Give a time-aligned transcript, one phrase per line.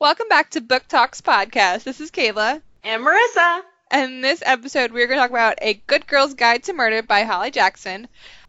[0.00, 1.84] Welcome back to Book Talks Podcast.
[1.84, 2.62] This is Kayla.
[2.82, 3.60] And Marissa.
[3.90, 7.02] And in this episode, we're going to talk about A Good Girl's Guide to Murder
[7.02, 8.08] by Holly Jackson.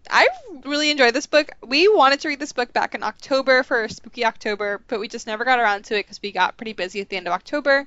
[0.09, 0.29] I
[0.63, 1.51] really enjoyed this book.
[1.61, 5.27] We wanted to read this book back in October for Spooky October, but we just
[5.27, 7.85] never got around to it because we got pretty busy at the end of October.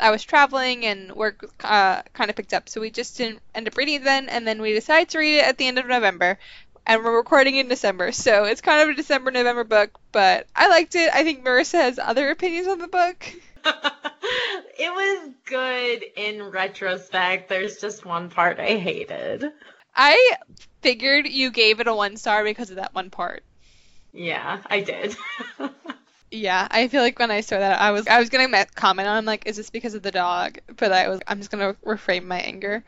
[0.00, 3.68] I was traveling and work uh, kind of picked up, so we just didn't end
[3.68, 4.28] up reading it then.
[4.28, 6.40] And then we decided to read it at the end of November,
[6.86, 9.90] and we're recording in December, so it's kind of a December November book.
[10.12, 11.10] But I liked it.
[11.12, 13.32] I think Marissa has other opinions on the book.
[13.64, 17.48] it was good in retrospect.
[17.48, 19.52] There's just one part I hated.
[19.94, 20.36] I
[20.82, 23.42] figured you gave it a one star because of that one part.
[24.12, 25.16] Yeah, I did.
[26.30, 29.24] Yeah, I feel like when I saw that, I was I was gonna comment on
[29.24, 30.58] like, is this because of the dog?
[30.76, 32.82] But I was I'm just gonna reframe my anger.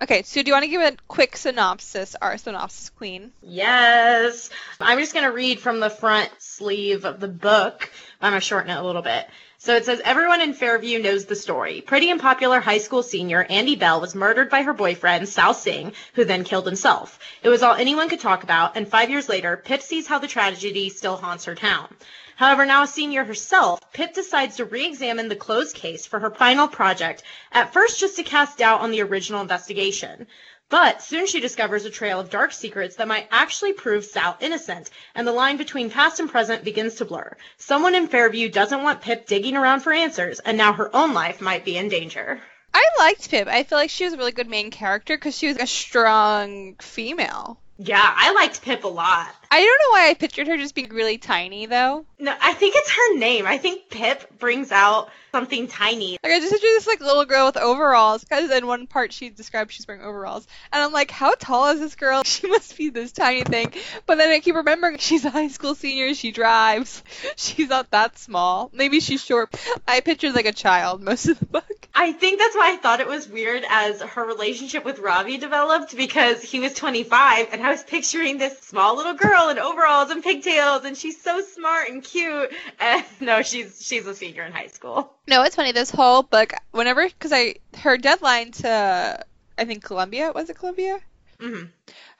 [0.00, 3.32] Okay, so do you want to give a quick synopsis, our synopsis queen?
[3.42, 7.90] Yes, I'm just gonna read from the front sleeve of the book.
[8.20, 9.28] I'm gonna shorten it a little bit.
[9.58, 11.80] So it says everyone in Fairview knows the story.
[11.80, 15.94] Pretty and popular high school senior Andie Bell was murdered by her boyfriend, Sal Singh,
[16.12, 17.18] who then killed himself.
[17.42, 20.28] It was all anyone could talk about, and five years later, Pip sees how the
[20.28, 21.88] tragedy still haunts her town.
[22.36, 26.66] However, now a senior herself, Pip decides to re-examine the closed case for her final
[26.66, 30.26] project, at first just to cast doubt on the original investigation.
[30.68, 34.90] But soon she discovers a trail of dark secrets that might actually prove Sal innocent,
[35.14, 37.36] and the line between past and present begins to blur.
[37.58, 41.40] Someone in Fairview doesn't want Pip digging around for answers, and now her own life
[41.40, 42.40] might be in danger.
[42.72, 43.46] I liked Pip.
[43.46, 46.74] I feel like she was a really good main character because she was a strong
[46.80, 47.60] female.
[47.76, 49.34] Yeah, I liked Pip a lot.
[49.50, 52.04] I don't know why I pictured her just being really tiny though.
[52.18, 53.46] No, I think it's her name.
[53.46, 56.16] I think Pip brings out something tiny.
[56.22, 59.30] Like I just picture this like little girl with overalls because in one part she
[59.30, 62.22] describes she's wearing overalls, and I'm like, how tall is this girl?
[62.34, 63.72] She must be this tiny thing.
[64.06, 66.14] But then I keep remembering she's a high school senior.
[66.14, 67.02] She drives.
[67.36, 68.70] She's not that small.
[68.72, 69.54] Maybe she's short.
[69.86, 71.64] I pictured like a child most of the book.
[71.96, 75.96] I think that's why I thought it was weird as her relationship with Ravi developed
[75.96, 80.22] because he was 25 and I was picturing this small little girl in overalls and
[80.22, 82.52] pigtails and she's so smart and cute.
[82.80, 85.14] And no, she's she's a senior in high school.
[85.28, 85.70] No, it's funny.
[85.70, 89.24] This whole book, whenever, because I her deadline to,
[89.56, 90.98] I think Columbia was it Columbia?
[91.38, 91.66] Mm-hmm.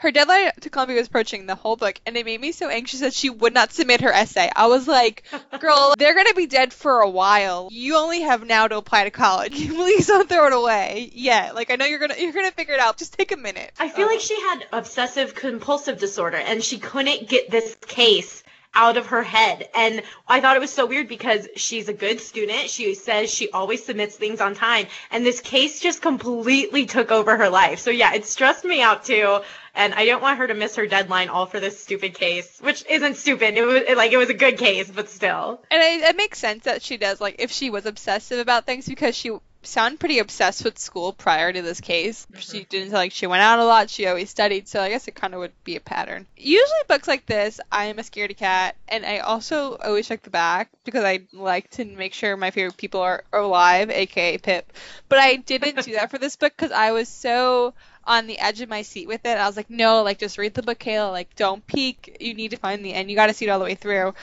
[0.04, 3.00] Her deadline to Columbia was approaching the whole book, and it made me so anxious
[3.00, 4.50] that she would not submit her essay.
[4.54, 5.22] I was like,
[5.60, 7.70] "Girl, they're gonna be dead for a while.
[7.72, 9.66] You only have now to apply to college.
[9.74, 11.54] Please don't throw it away yet.
[11.54, 12.98] Like I know you're gonna you're gonna figure it out.
[12.98, 16.76] Just take a minute." I feel um, like she had obsessive compulsive disorder, and she
[16.76, 18.43] couldn't get this case
[18.74, 19.68] out of her head.
[19.74, 22.70] And I thought it was so weird because she's a good student.
[22.70, 24.86] She says she always submits things on time.
[25.10, 27.78] And this case just completely took over her life.
[27.80, 29.40] So yeah, it stressed me out too.
[29.76, 32.84] And I don't want her to miss her deadline all for this stupid case, which
[32.88, 33.56] isn't stupid.
[33.56, 35.60] It was like it was a good case, but still.
[35.70, 38.86] And it, it makes sense that she does like if she was obsessive about things
[38.86, 39.32] because she
[39.64, 42.26] sound pretty obsessed with school prior to this case.
[42.26, 42.40] Mm-hmm.
[42.40, 43.90] She didn't like she went out a lot.
[43.90, 46.26] She always studied, so I guess it kind of would be a pattern.
[46.36, 50.30] Usually books like this, I am a scaredy cat, and I also always check the
[50.30, 54.72] back because I like to make sure my favorite people are, are alive, aka Pip.
[55.08, 57.74] But I didn't do that for this book because I was so
[58.06, 59.38] on the edge of my seat with it.
[59.38, 61.10] I was like, no, like just read the book, Kayla.
[61.10, 62.18] Like don't peek.
[62.20, 63.10] You need to find the end.
[63.10, 64.14] You got to see it all the way through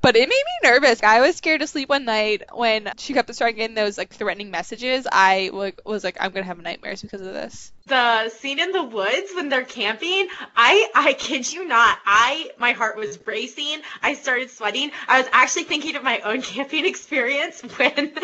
[0.00, 1.02] but it made me nervous.
[1.02, 4.50] I was scared to sleep one night when she kept starting getting those like threatening
[4.50, 5.06] messages.
[5.10, 5.50] I
[5.84, 9.48] was like, I'm gonna have nightmares because of this the scene in the woods when
[9.48, 13.80] they're camping, I I kid you not, I my heart was racing.
[14.02, 14.90] I started sweating.
[15.08, 18.12] I was actually thinking of my own camping experience when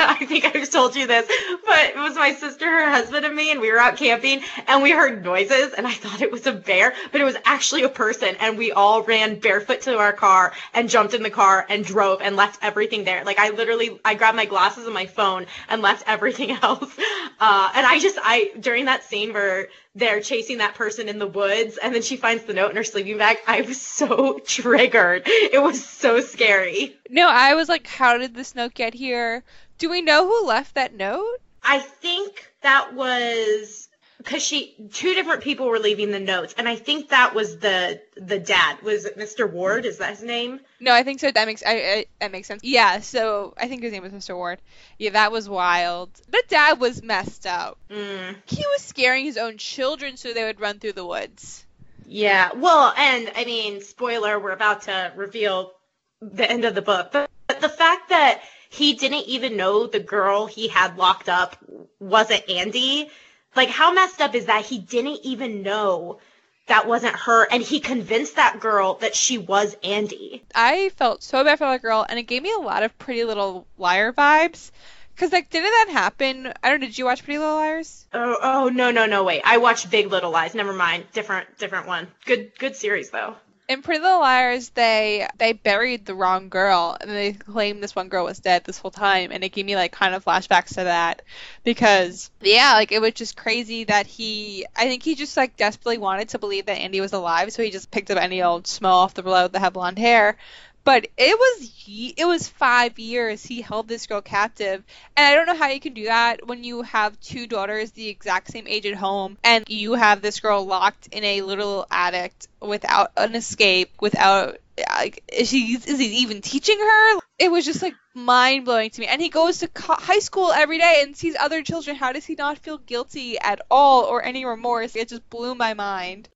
[0.00, 1.26] I think I've told you this,
[1.66, 4.82] but it was my sister, her husband, and me, and we were out camping and
[4.82, 7.88] we heard noises and I thought it was a bear, but it was actually a
[7.88, 11.84] person, and we all ran barefoot to our car and jumped in the car and
[11.84, 13.24] drove and left everything there.
[13.24, 16.96] Like I literally I grabbed my glasses and my phone and left everything else.
[17.40, 21.18] Uh, and I just I during that that scene where they're chasing that person in
[21.18, 24.38] the woods and then she finds the note in her sleeping bag, I was so
[24.46, 25.22] triggered.
[25.26, 26.96] It was so scary.
[27.08, 29.42] No, I was like, how did this note get here?
[29.78, 31.38] Do we know who left that note?
[31.62, 33.88] I think that was
[34.22, 38.00] because she two different people were leaving the notes and i think that was the
[38.16, 38.80] the dad.
[38.82, 39.84] Was it mr ward?
[39.84, 40.60] Is that his name?
[40.80, 41.30] No i think so.
[41.30, 42.62] That makes I, I, that makes sense.
[42.64, 44.60] Yeah so i think his name was mr ward.
[44.98, 46.10] Yeah that was wild.
[46.30, 47.78] The dad was messed up.
[47.90, 48.36] Mm.
[48.46, 51.64] he was scaring his own children so they would run through the woods.
[52.06, 55.72] Yeah well and i mean spoiler we're about to reveal
[56.20, 60.00] the end of the book but, but the fact that he didn't even know the
[60.00, 61.56] girl he had locked up
[61.98, 63.10] wasn't andie
[63.56, 66.18] like how messed up is that he didn't even know
[66.66, 70.42] that wasn't her and he convinced that girl that she was Andie.
[70.54, 73.24] I felt so bad for that girl, and it gave me a lot of Pretty
[73.24, 74.70] Little Liar vibes.
[75.16, 76.52] Cause like, didn't that happen?
[76.62, 76.80] I don't.
[76.80, 78.06] know, Did you watch Pretty Little Liars?
[78.14, 79.42] Oh, oh no, no, no, wait.
[79.44, 80.54] I watched Big Little Lies.
[80.54, 81.04] Never mind.
[81.12, 82.08] Different, different one.
[82.24, 83.36] Good, good series though.
[83.72, 88.10] In Pretty Little Liars, they they buried the wrong girl, and they claimed this one
[88.10, 90.84] girl was dead this whole time, and it gave me like kind of flashbacks to
[90.84, 91.22] that,
[91.64, 95.96] because yeah, like it was just crazy that he, I think he just like desperately
[95.96, 98.88] wanted to believe that Andie was alive, so he just picked up any old schmo
[98.90, 100.36] off the road that had blonde hair.
[100.84, 101.72] But it was
[102.16, 104.84] it was five years he held this girl captive,
[105.16, 108.08] and I don't know how you can do that when you have two daughters the
[108.08, 112.32] exact same age at home, and you have this girl locked in a little attic
[112.60, 114.58] without an escape, without
[114.90, 117.20] like is he is he even teaching her?
[117.38, 119.06] It was just like mind blowing to me.
[119.06, 121.96] And he goes to co- high school every day and sees other children.
[121.96, 124.96] How does he not feel guilty at all or any remorse?
[124.96, 126.28] It just blew my mind.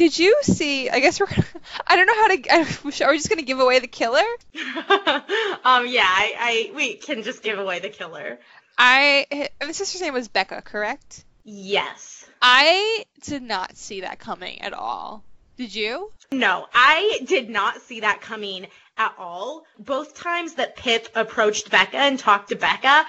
[0.00, 0.88] Did you see?
[0.88, 1.26] I guess we're.
[1.86, 2.42] I don't know how to.
[2.50, 4.24] I, are we just gonna give away the killer?
[4.54, 8.38] um, yeah, I, I, we can just give away the killer.
[8.78, 9.50] I.
[9.60, 11.26] The sister's name was Becca, correct?
[11.44, 12.24] Yes.
[12.40, 15.22] I did not see that coming at all.
[15.58, 16.10] Did you?
[16.32, 19.66] No, I did not see that coming at all.
[19.78, 23.04] Both times that Pip approached Becca and talked to Becca,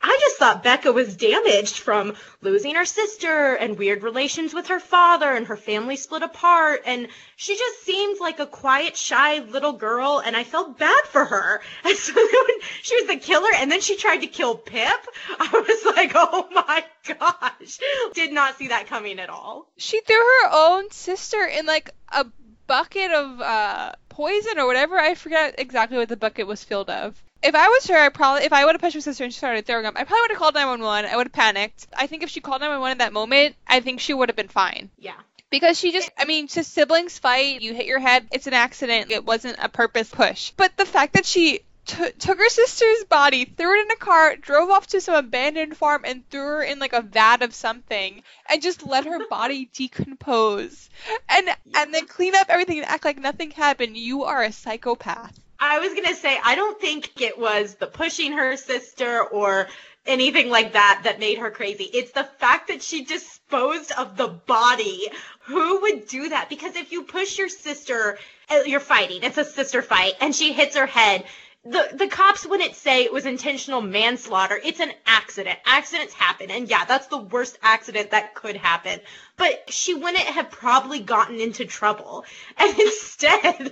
[0.00, 4.78] I just thought Becca was damaged from losing her sister and weird relations with her
[4.78, 9.72] father and her family split apart and she just seemed like a quiet, shy little
[9.72, 11.62] girl and I felt bad for her.
[11.84, 15.06] And so when she was the killer and then she tried to kill Pip,
[15.38, 17.78] I was like, oh my gosh.
[18.14, 19.68] Did not see that coming at all.
[19.76, 22.26] She threw her own sister in like a
[22.66, 24.98] bucket of uh, poison or whatever.
[24.98, 27.20] I forget exactly what the bucket was filled of.
[27.42, 29.38] If I was her, I probably if I would have pushed my sister and she
[29.38, 31.10] started throwing up, I probably would have called 911.
[31.10, 31.86] I would have panicked.
[31.96, 34.48] I think if she called 911 in that moment, I think she would have been
[34.48, 34.90] fine.
[34.98, 35.14] Yeah.
[35.50, 39.10] Because she just, I mean, just siblings fight, you hit your head, it's an accident,
[39.10, 40.52] it wasn't a purpose push.
[40.56, 44.36] But the fact that she t- took her sister's body, threw it in a car,
[44.36, 48.22] drove off to some abandoned farm, and threw her in like a vat of something,
[48.48, 50.90] and just let her body decompose,
[51.28, 53.96] and and then clean up everything and act like nothing happened.
[53.96, 55.38] You are a psychopath.
[55.60, 59.68] I was gonna say I don't think it was the pushing her sister or
[60.06, 61.84] anything like that that made her crazy.
[61.84, 65.08] It's the fact that she disposed of the body.
[65.46, 66.48] Who would do that?
[66.48, 68.18] Because if you push your sister,
[68.50, 69.22] uh, you're fighting.
[69.22, 71.24] It's a sister fight, and she hits her head.
[71.70, 74.58] The the cops wouldn't say it was intentional manslaughter.
[74.62, 75.58] It's an accident.
[75.66, 79.00] Accidents happen, and yeah, that's the worst accident that could happen.
[79.36, 82.24] But she wouldn't have probably gotten into trouble,
[82.56, 83.70] and instead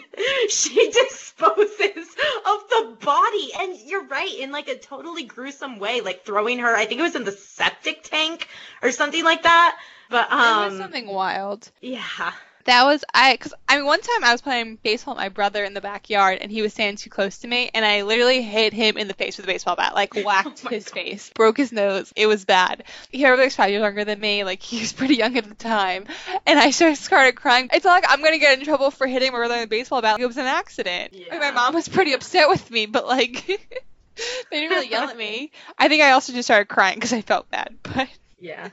[0.48, 2.08] she disposes
[2.46, 3.50] of the body.
[3.58, 6.76] And you're right, in like a totally gruesome way, like throwing her.
[6.76, 8.49] I think it was in the septic tank
[8.82, 9.78] or something like that.
[10.10, 11.70] But um, it was something wild.
[11.81, 12.32] yeah.
[12.66, 15.64] That was I, because I mean, one time I was playing baseball with my brother
[15.64, 18.72] in the backyard, and he was standing too close to me, and I literally hit
[18.72, 20.94] him in the face with a baseball bat, like oh whacked Oh his God.
[20.94, 22.12] face, broke his nose.
[22.16, 22.84] It was bad.
[23.10, 25.54] He was like five years younger than me, like he was pretty young at the
[25.54, 26.06] time,
[26.44, 27.68] and I started started crying.
[27.72, 30.02] I felt like I'm gonna get in trouble for hitting my brother with a baseball
[30.02, 30.20] bat.
[30.20, 31.14] It was an accident.
[31.30, 33.44] Like, my mom was pretty upset with me, but like.
[34.50, 35.52] They didn't really yell at me.
[35.78, 37.76] I think I also just started crying because I felt bad.
[37.82, 38.08] But
[38.38, 38.70] Yeah.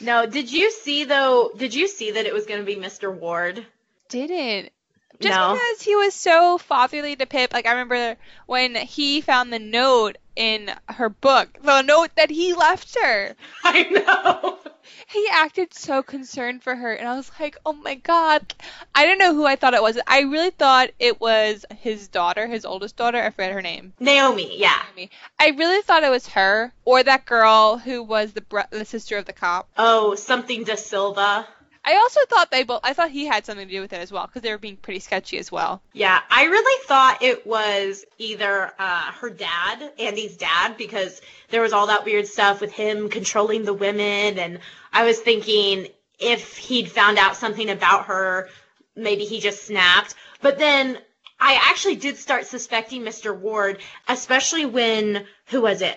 [0.00, 1.50] No, did you see though?
[1.56, 3.12] Did you see that it was going to be Mr.
[3.12, 3.64] Ward?
[4.08, 4.72] didn't.
[5.20, 5.54] Just No.
[5.54, 7.52] because he was so fatherly to Pip.
[7.52, 12.52] Like I remember when he found the note in her book, the note that he
[12.52, 13.34] left her.
[13.64, 14.58] I know.
[15.06, 18.54] He acted so concerned for her, and I was like, oh my god.
[18.94, 19.98] I didn't know who I thought it was.
[20.06, 23.22] I really thought it was his daughter, his oldest daughter.
[23.22, 23.92] I forget her name.
[24.00, 24.82] Naomi, yeah.
[24.94, 25.10] Naomi.
[25.38, 29.16] I really thought it was her or that girl who was the br- the sister
[29.16, 29.68] of the cop.
[29.76, 31.46] Oh, something De Silva.
[31.86, 32.80] I also thought they both.
[32.82, 34.76] I thought he had something to do with it as well because they were being
[34.76, 35.80] pretty sketchy as well.
[35.92, 41.72] Yeah, I really thought it was either uh, her dad, Andie's dad, because there was
[41.72, 44.58] all that weird stuff with him controlling the women, and
[44.92, 45.86] I was thinking
[46.18, 48.48] if he'd found out something about her,
[48.96, 50.16] maybe he just snapped.
[50.42, 50.98] But then
[51.38, 53.36] I actually did start suspecting Mr.
[53.36, 53.78] Ward,
[54.08, 55.96] especially when who was it?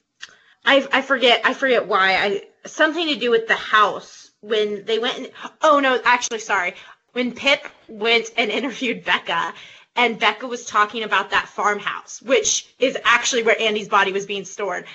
[0.63, 4.99] I I forget I forget why I something to do with the house when they
[4.99, 5.31] went and
[5.61, 6.73] oh no actually sorry
[7.13, 9.53] when Pip went and interviewed Becca
[9.95, 14.45] and Becca was talking about that farmhouse which is actually where Andie's body was being
[14.45, 14.85] stored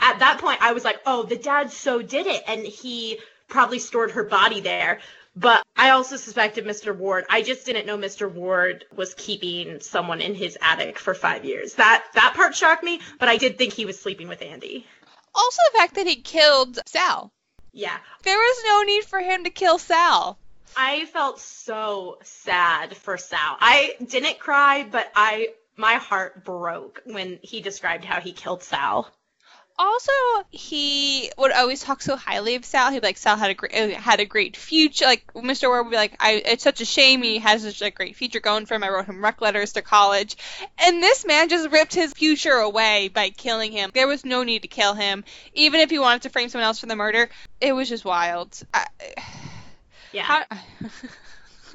[0.00, 3.18] at that point I was like oh the dad so did it and he
[3.48, 5.00] probably stored her body there
[5.34, 6.94] but I also suspected Mr.
[6.94, 7.24] Ward.
[7.30, 8.30] I just didn't know Mr.
[8.30, 11.74] Ward was keeping someone in his attic for five years.
[11.74, 14.86] That that part shocked me, but I did think he was sleeping with Andie.
[15.34, 17.32] Also, the fact that he killed Sal.
[17.72, 17.96] Yeah.
[18.22, 20.38] There was no need for him to kill Sal.
[20.76, 23.56] I felt so sad for Sal.
[23.60, 29.10] I didn't cry, but I my heart broke when he described how he killed Sal.
[29.78, 30.12] Also,
[30.50, 32.92] he would always talk so highly of Sal.
[32.92, 35.06] He'd be like, Sal had a great uh, had a great future.
[35.06, 35.68] Like Mr.
[35.68, 38.38] Ward would be like, I it's such a shame he has such a great future
[38.40, 38.84] going for him.
[38.84, 40.36] I wrote him rec letters to college,
[40.78, 43.90] and this man just ripped his future away by killing him.
[43.92, 45.24] There was no need to kill him,
[45.54, 47.28] even if he wanted to frame someone else for the murder.
[47.60, 48.56] It was just wild.
[48.72, 48.86] I,
[50.12, 50.22] Yeah.
[50.22, 50.44] how,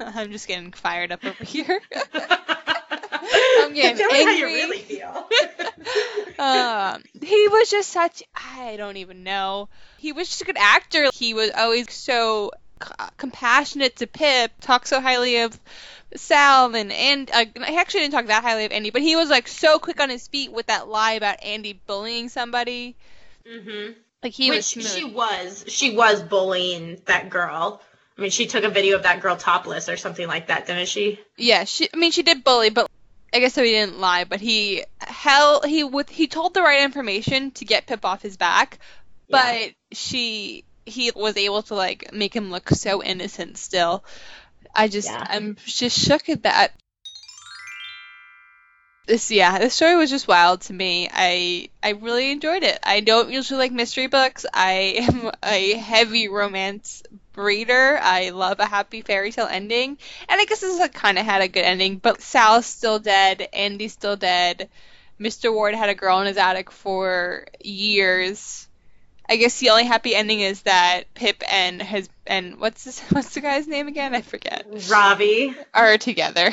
[0.00, 1.80] I'm just getting fired up over here.
[2.90, 4.54] I'm getting Tell me how you angry.
[4.54, 5.28] really feel.
[6.38, 9.68] um, he was just such I don't even know.
[9.98, 11.08] He was just a good actor.
[11.14, 12.52] He was always so
[12.82, 15.58] c- compassionate to Pip, talked so highly of
[16.16, 19.28] Sal and and uh, I actually didn't talk that highly of Andie, but he was
[19.30, 22.96] like so quick on his feet with that lie about Andie bullying somebody.
[23.46, 23.94] mhm.
[24.22, 24.86] Like he Which was smooth.
[24.86, 25.64] she was.
[25.68, 27.80] She was bullying that girl.
[28.18, 30.88] I mean, she took a video of that girl topless or something like that, didn't
[30.88, 31.20] she?
[31.36, 31.88] Yeah, she.
[31.92, 32.90] I mean, she did bully, but
[33.32, 34.24] I guess so he didn't lie.
[34.24, 38.36] But he hell he with he told the right information to get Pip off his
[38.36, 38.80] back,
[39.30, 39.68] but Yeah.
[39.92, 44.04] she he was able to like make him look so innocent still.
[44.74, 45.24] I just Yeah.
[45.28, 46.72] I'm just shook at that.
[49.06, 51.08] This yeah, this story was just wild to me.
[51.12, 52.78] I I really enjoyed it.
[52.82, 54.44] I don't usually like mystery books.
[54.52, 54.72] I
[55.08, 57.02] am a heavy romance
[57.38, 57.98] reader.
[58.02, 59.96] I love a happy fairy tale ending.
[60.28, 63.92] And I guess this kind of had a good ending, but Sal's still dead, Andie's
[63.92, 64.68] still dead.
[65.18, 65.52] Mr.
[65.52, 68.67] Ward had a girl in his attic for years.
[69.28, 73.34] I guess the only happy ending is that Pip and his and what's this, what's
[73.34, 74.14] the guy's name again?
[74.14, 74.66] I forget.
[74.88, 75.54] Robbie.
[75.74, 76.50] Are together.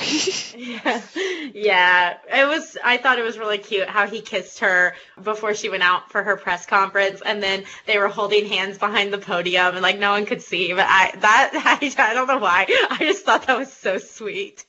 [0.55, 1.01] Yeah.
[1.53, 2.77] yeah, it was.
[2.83, 6.23] I thought it was really cute how he kissed her before she went out for
[6.23, 10.11] her press conference, and then they were holding hands behind the podium, and like no
[10.11, 10.73] one could see.
[10.73, 12.65] But I that I, I don't know why.
[12.89, 14.65] I just thought that was so sweet.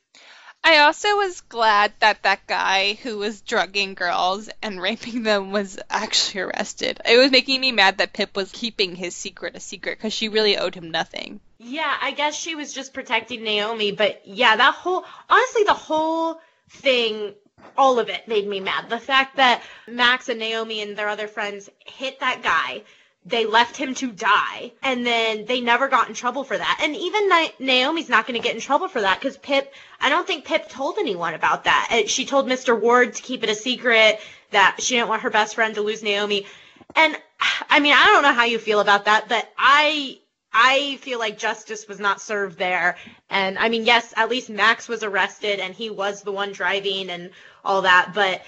[0.68, 5.78] I also was glad that that guy who was drugging girls and raping them was
[5.88, 7.00] actually arrested.
[7.08, 10.28] It was making me mad that Pip was keeping his secret a secret because she
[10.28, 11.38] really owed him nothing.
[11.58, 16.40] Yeah, I guess she was just protecting Naomi, but yeah, that whole honestly the whole
[16.68, 17.34] thing
[17.78, 18.90] all of it made me mad.
[18.90, 22.82] The fact that Max and Naomi and their other friends hit that guy,
[23.26, 26.80] they left him to die, and then they never got in trouble for that.
[26.82, 30.08] And even Na- Naomi's not going to get in trouble for that because Pip, I
[30.08, 31.88] don't think Pip told anyone about that.
[31.90, 32.80] Uh, She told Mr.
[32.80, 34.20] Ward to keep it a secret,
[34.52, 36.46] that she didn't want her best friend to lose Naomi.
[36.94, 37.16] And
[37.68, 40.18] I mean, I don't know how you feel about that, but I
[40.52, 42.96] I feel like justice was not served there.
[43.28, 47.10] And I mean, yes, at least Max was arrested and he was the one driving
[47.10, 47.30] and
[47.64, 48.40] all that, but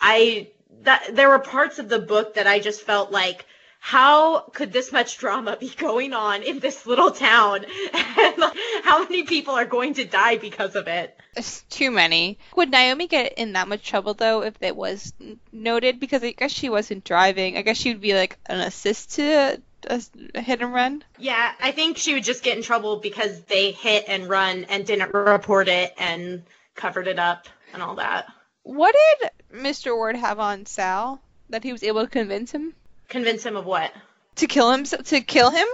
[0.00, 0.48] I
[0.82, 3.44] that there were parts of the book that I just felt like
[3.84, 7.66] how could this much drama be going on in this little town?
[7.92, 11.18] And like, how many people are going to die because of it?
[11.36, 12.38] It's too many.
[12.54, 15.12] Would Naomi get in that much trouble though if it was
[15.50, 15.98] noted?
[15.98, 17.56] Because I guess she wasn't driving.
[17.56, 20.02] I guess she would be like an assist to a,
[20.36, 21.02] a hit and run.
[21.18, 24.86] Yeah, I think she would just get in trouble because they hit and run and
[24.86, 26.44] didn't report it and
[26.76, 28.26] covered it up and all that.
[28.62, 29.96] What did Mr.
[29.96, 31.20] Ward have on Sal
[31.50, 32.74] that he was able to convince him
[33.12, 33.92] Convince him of what?
[34.36, 34.84] to kill him?
[34.84, 35.66] To kill him?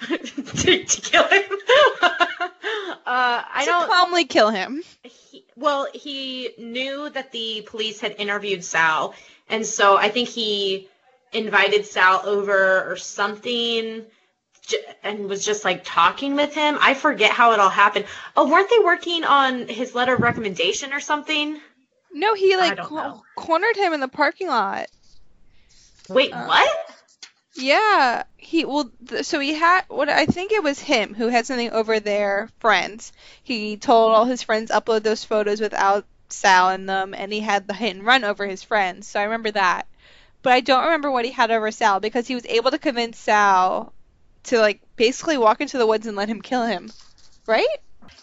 [0.08, 1.42] to, to kill him.
[2.02, 2.48] uh,
[3.06, 3.88] I to don't.
[3.88, 4.82] calmly kill him.
[5.04, 9.14] He, well, he knew that the police had interviewed Sal,
[9.48, 10.88] and so I think he
[11.32, 14.02] invited Sal over or something,
[15.04, 16.78] and was just like talking with him.
[16.80, 18.06] I forget how it all happened.
[18.36, 21.60] Oh, weren't they working on his letter of recommendation or something?
[22.12, 24.88] No, he like co- cornered him in the parking lot.
[26.08, 26.78] Wait, Uh, what?
[27.56, 31.46] Yeah, he well, th- so he had what I think it was him who had
[31.46, 33.12] something over their friends.
[33.42, 37.66] He told all his friends upload those photos without Sal in them, and he had
[37.68, 39.06] the hit and run over his friends.
[39.08, 39.86] So I remember that,
[40.42, 43.18] but I don't remember what he had over Sal because he was able to convince
[43.18, 43.92] Sal
[44.44, 46.90] to like basically walk into the woods and let him kill him,
[47.46, 47.66] right?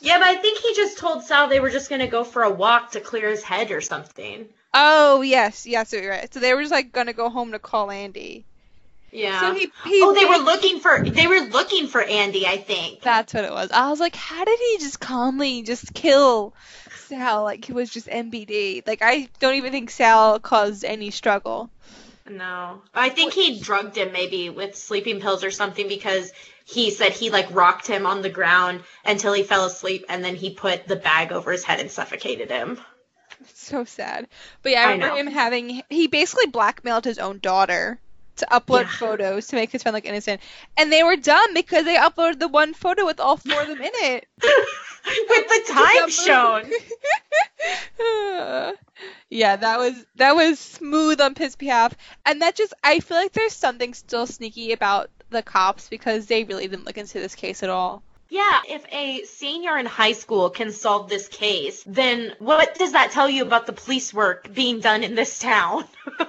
[0.01, 2.49] Yeah, but I think he just told Sal they were just gonna go for a
[2.51, 4.49] walk to clear his head or something.
[4.73, 6.33] Oh yes, yes, you're right.
[6.33, 8.45] So they were just like gonna go home to call Andie.
[9.11, 9.41] Yeah.
[9.41, 13.01] So he, he oh, they were looking for they were looking for Andie, I think.
[13.01, 13.71] That's what it was.
[13.71, 16.53] I was like, how did he just calmly just kill
[17.07, 18.87] Sal like he was just MBD?
[18.87, 21.69] Like I don't even think Sal caused any struggle.
[22.29, 22.81] No.
[22.93, 26.31] I think he drugged him maybe with sleeping pills or something because
[26.63, 30.35] he said he like rocked him on the ground until he fell asleep and then
[30.35, 32.79] he put the bag over his head and suffocated him.
[33.71, 34.27] So sad.
[34.63, 35.15] But yeah, I I remember know.
[35.17, 37.99] him having he basically blackmailed his own daughter
[38.37, 38.97] to upload Yeah.
[38.97, 40.41] photos to make his friend look innocent,
[40.77, 43.81] and they were dumb because they uploaded the one photo with all four of them
[43.81, 44.27] in it.
[45.29, 46.71] With the time shown.
[49.29, 53.31] yeah, that was that was smooth on his behalf, and that just I feel like
[53.33, 57.63] there's something still sneaky about the cops because they really didn't look into this case
[57.63, 58.03] at all.
[58.31, 63.11] Yeah, if a senior in high school can solve this case, then what does that
[63.11, 65.83] tell you about the police work being done in this town?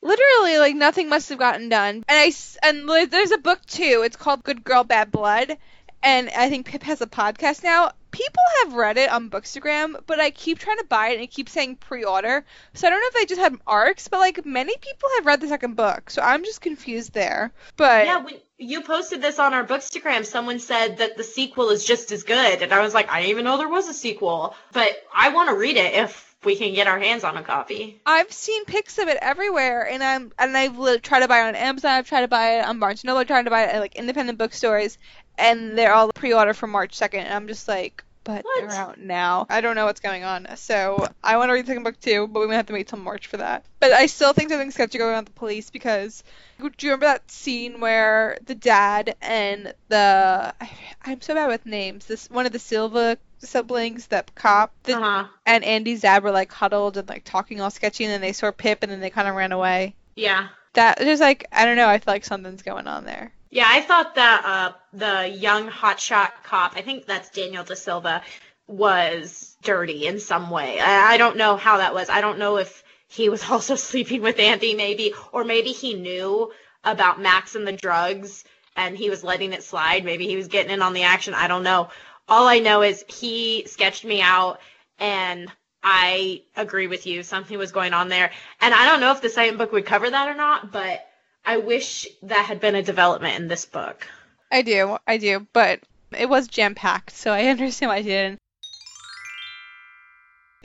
[0.00, 2.04] Literally, like nothing must have gotten done.
[2.06, 4.02] And I and there's a book too.
[4.04, 5.58] It's called Good Girl Bad Blood,
[6.02, 7.92] and I think Pip has a podcast now.
[8.10, 11.30] People have read it on Bookstagram, but I keep trying to buy it and it
[11.30, 12.44] keeps saying pre-order.
[12.74, 15.40] So I don't know if they just have arcs, but like many people have read
[15.40, 17.52] the second book, so I'm just confused there.
[17.76, 21.84] But yeah, when you posted this on our Bookstagram, someone said that the sequel is
[21.84, 24.54] just as good, and I was like, I didn't even know there was a sequel,
[24.72, 28.00] but I want to read it if we can get our hands on a copy.
[28.06, 31.48] I've seen pics of it everywhere, and I'm and I've li- tried to buy it
[31.48, 31.92] on Amazon.
[31.92, 33.24] I've tried to buy it on Barnes and Noble.
[33.24, 34.98] Tried to buy it at like independent bookstores,
[35.36, 37.20] and they're all pre-order for March second.
[37.20, 38.04] And I'm just like,
[38.36, 38.60] but What?
[38.68, 39.46] they're out now.
[39.48, 40.46] I don't know what's going on.
[40.56, 42.88] So I want to read the second book too, but we might have to wait
[42.88, 43.64] till March for that.
[43.80, 46.22] But I still think something's sketchy going on with the police because
[46.58, 50.70] do you remember that scene where the dad and the I,
[51.04, 52.06] I'm so bad with names.
[52.06, 55.26] This one of the Silva siblings, that cop, the Uh-huh.
[55.46, 58.50] and Andie's dad were like huddled and like talking all sketchy, and then they saw
[58.50, 59.94] Pip, and then they kind of ran away.
[60.14, 60.48] Yeah.
[60.74, 61.88] That just like I don't know.
[61.88, 63.32] I feel like something's going on there.
[63.50, 68.22] Yeah, I thought that uh, the young hotshot cop, I think that's Daniel De Silva,
[68.68, 70.78] was dirty in some way.
[70.78, 72.08] I, I don't know how that was.
[72.08, 76.52] I don't know if he was also sleeping with Andie, maybe, or maybe he knew
[76.84, 78.44] about Max and the drugs
[78.76, 80.04] and he was letting it slide.
[80.04, 81.34] Maybe he was getting in on the action.
[81.34, 81.90] I don't know.
[82.28, 84.60] All I know is he sketched me out
[84.98, 85.50] and
[85.82, 87.24] I agree with you.
[87.24, 88.30] Something was going on there.
[88.60, 91.09] And I don't know if the second book would cover that or not, but
[91.44, 94.06] I wish that had been a development in this book.
[94.50, 95.80] I do, I do, but
[96.16, 98.40] it was jam packed, so I understand why I didn't.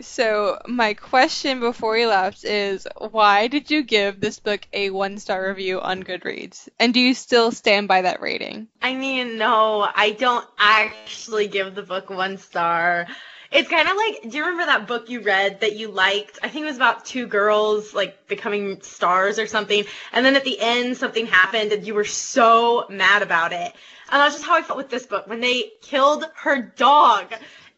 [0.01, 5.17] So my question before we left is, why did you give this book a one
[5.17, 6.67] star review on Goodreads?
[6.79, 8.67] And do you still stand by that rating?
[8.81, 13.07] I mean, no, I don't actually give the book one star.
[13.55, 16.39] It's kind of like, do you remember that book you read that you liked?
[16.43, 19.85] I think it was about two girls like becoming stars or something.
[20.11, 23.73] And then at the end, something happened and you were so mad about it.
[24.11, 27.33] And that's just how I felt with this book when they killed her dog.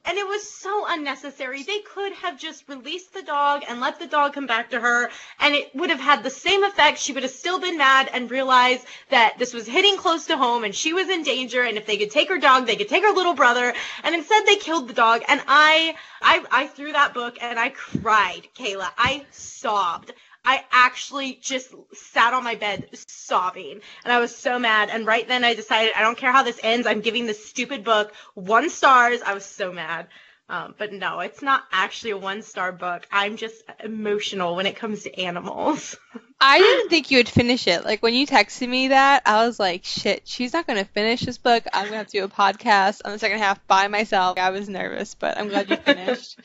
[0.07, 1.63] And it was so unnecessary.
[1.63, 5.09] They could have just released the dog and let the dog come back to her,
[5.41, 6.97] and it would have had the same effect.
[6.97, 10.63] She would have still been mad and realized that this was hitting close to home
[10.63, 11.63] and she was in danger.
[11.63, 13.73] And if they could take her dog, they could take her little brother.
[14.03, 15.23] And instead, they killed the dog.
[15.27, 18.89] And I, I, I threw that book and I cried, Kayla.
[18.97, 20.13] I sobbed.
[20.47, 24.89] I actually just sat on my bed sobbing and I was so mad.
[24.89, 26.87] And right then I decided I don't care how this ends.
[26.87, 29.21] I'm giving this stupid book one stars.
[29.21, 30.07] I was so mad.
[30.47, 33.05] Um, but no, it's not actually a one star book.
[33.11, 35.97] I'm just emotional when it comes to animals.
[36.39, 37.83] I didn't think you would finish it.
[37.83, 41.39] Like when you texted me that, I was like, shit, she's not gonna finish this
[41.39, 41.63] book.
[41.73, 44.37] I'm gonna have to do a podcast on the second half by myself.
[44.37, 46.39] I was nervous, but I'm glad you finished.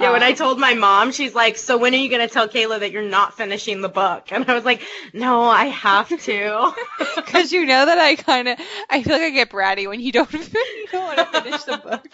[0.00, 2.32] yeah, when I Um, told my mom, she's like, So when are you going to
[2.32, 4.32] tell Kayla that you're not finishing the book?
[4.32, 4.80] And I was like,
[5.12, 6.72] No, I have to.
[7.16, 10.12] Because you know that I kind of, I feel like I get bratty when you
[10.12, 12.06] don't, you don't want to finish the book.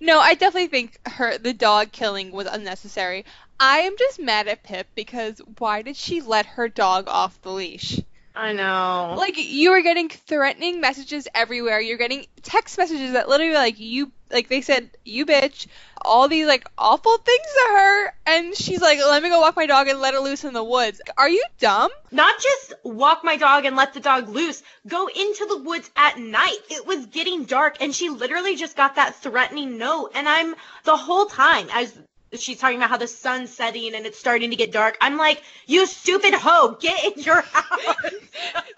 [0.00, 3.24] no, I definitely think her, the dog killing was unnecessary.
[3.58, 7.52] I am just mad at Pip because why did she let her dog off the
[7.52, 8.00] leash?
[8.36, 9.14] I know.
[9.16, 11.80] Like you were getting threatening messages everywhere.
[11.80, 15.68] You're getting text messages that literally were like you, like they said you bitch,
[16.02, 19.64] all these like awful things to her, and she's like, let me go walk my
[19.64, 21.00] dog and let her loose in the woods.
[21.16, 21.90] Are you dumb?
[22.10, 26.18] Not just walk my dog and let the dog loose, go into the woods at
[26.18, 26.58] night.
[26.68, 30.10] It was getting dark and she literally just got that threatening note.
[30.14, 31.96] And I'm the whole time as
[32.32, 34.96] she's talking about how the sun's setting and it's starting to get dark.
[35.00, 38.14] I'm like, you stupid hoe, get in your house.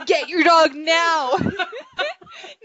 [0.06, 1.32] Get your dog now.
[1.38, 1.48] no,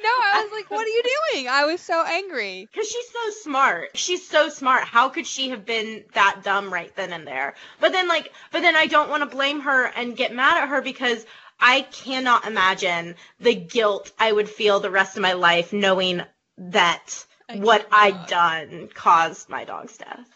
[0.09, 1.47] I was like, what are you doing?
[1.47, 2.67] I was so angry.
[2.71, 3.89] Because she's so smart.
[3.97, 4.83] She's so smart.
[4.83, 7.55] How could she have been that dumb right then and there?
[7.79, 10.69] But then, like, but then I don't want to blame her and get mad at
[10.69, 11.25] her because
[11.59, 16.23] I cannot imagine the guilt I would feel the rest of my life knowing
[16.57, 17.87] that I what.
[17.91, 20.27] I'd done caused my dog's death.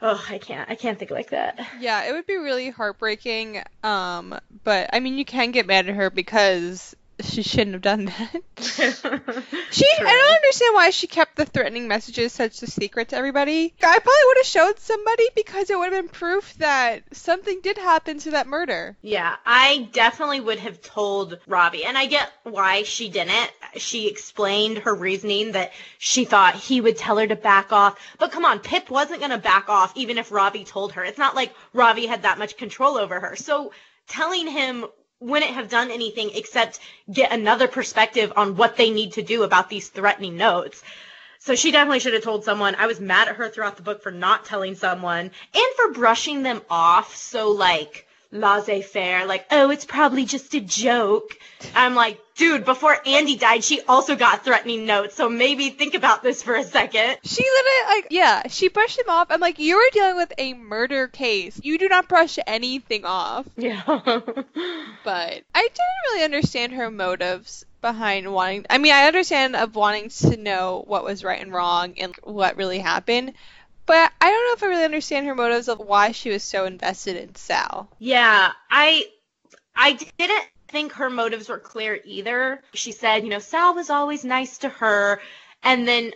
[0.00, 0.70] Oh, I can't.
[0.70, 1.58] I can't think like that.
[1.80, 3.62] Yeah, it would be really heartbreaking.
[3.82, 8.06] Um, but I mean, you can get mad at her because she shouldn't have done
[8.06, 8.42] that.
[9.70, 10.06] She, True.
[10.06, 13.74] I don't understand why she kept the threatening messages such a secret to everybody.
[13.82, 17.76] I probably would have showed somebody because it would have been proof that something did
[17.76, 18.96] happen to that murder.
[19.02, 23.50] Yeah, I definitely would have told Robbie, and I get why she didn't.
[23.76, 27.98] She explained her reasoning that she thought he would tell her to back off.
[28.18, 31.04] But come on, Pip wasn't going to back off even if Robbie told her.
[31.04, 33.36] It's not like Robbie had that much control over her.
[33.36, 33.72] So
[34.08, 34.86] telling him
[35.20, 36.80] wouldn't have done anything except
[37.12, 40.82] get another perspective on what they need to do about these threatening notes.
[41.38, 42.74] So she definitely should have told someone.
[42.74, 46.42] I was mad at her throughout the book for not telling someone and for brushing
[46.42, 51.36] them off so like laissez faire, like, oh, it's probably just a joke.
[51.74, 56.22] I'm like, dude, before Andie died, she also got threatening notes, so maybe think about
[56.22, 57.18] this for a second.
[57.24, 59.28] She literally, like, yeah, she brushed him off.
[59.30, 61.60] I'm like, you are dealing with a murder case.
[61.62, 63.46] You do not brush anything off.
[63.56, 63.82] Yeah.
[65.04, 68.66] But I didn't really understand her motives behind wanting.
[68.68, 72.56] I mean, I understand of wanting to know what was right and wrong and what
[72.56, 73.32] really happened.
[73.88, 76.66] But I don't know if I really understand her motives of why she was so
[76.66, 77.88] invested in Sal.
[77.98, 79.06] yeah, I
[79.74, 82.62] I didn't think her motives were clear either.
[82.74, 85.22] She said, you know, Sal was always nice to her,
[85.62, 86.12] and then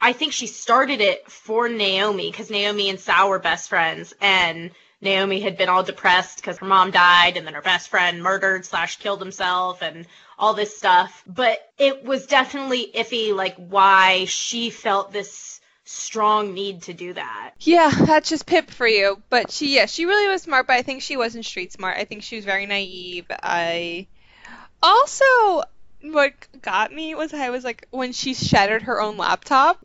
[0.00, 4.70] I think she started it for Naomi because Naomi and Sal were best friends, and
[5.00, 8.64] Naomi had been all depressed because her mom died, and then her best friend murdered
[8.64, 10.06] slash killed himself, and
[10.38, 11.24] all this stuff.
[11.26, 17.52] But it was definitely iffy, like why she felt this strong need to do that.
[17.60, 19.22] Yeah, that's just Pip for you.
[19.30, 21.96] But she, yeah, she really was smart, but I think she wasn't street smart.
[21.96, 23.24] I think she was very naive.
[23.42, 24.06] I
[24.82, 25.24] also,
[26.02, 29.78] what got me was I was like, when she shattered her own laptop,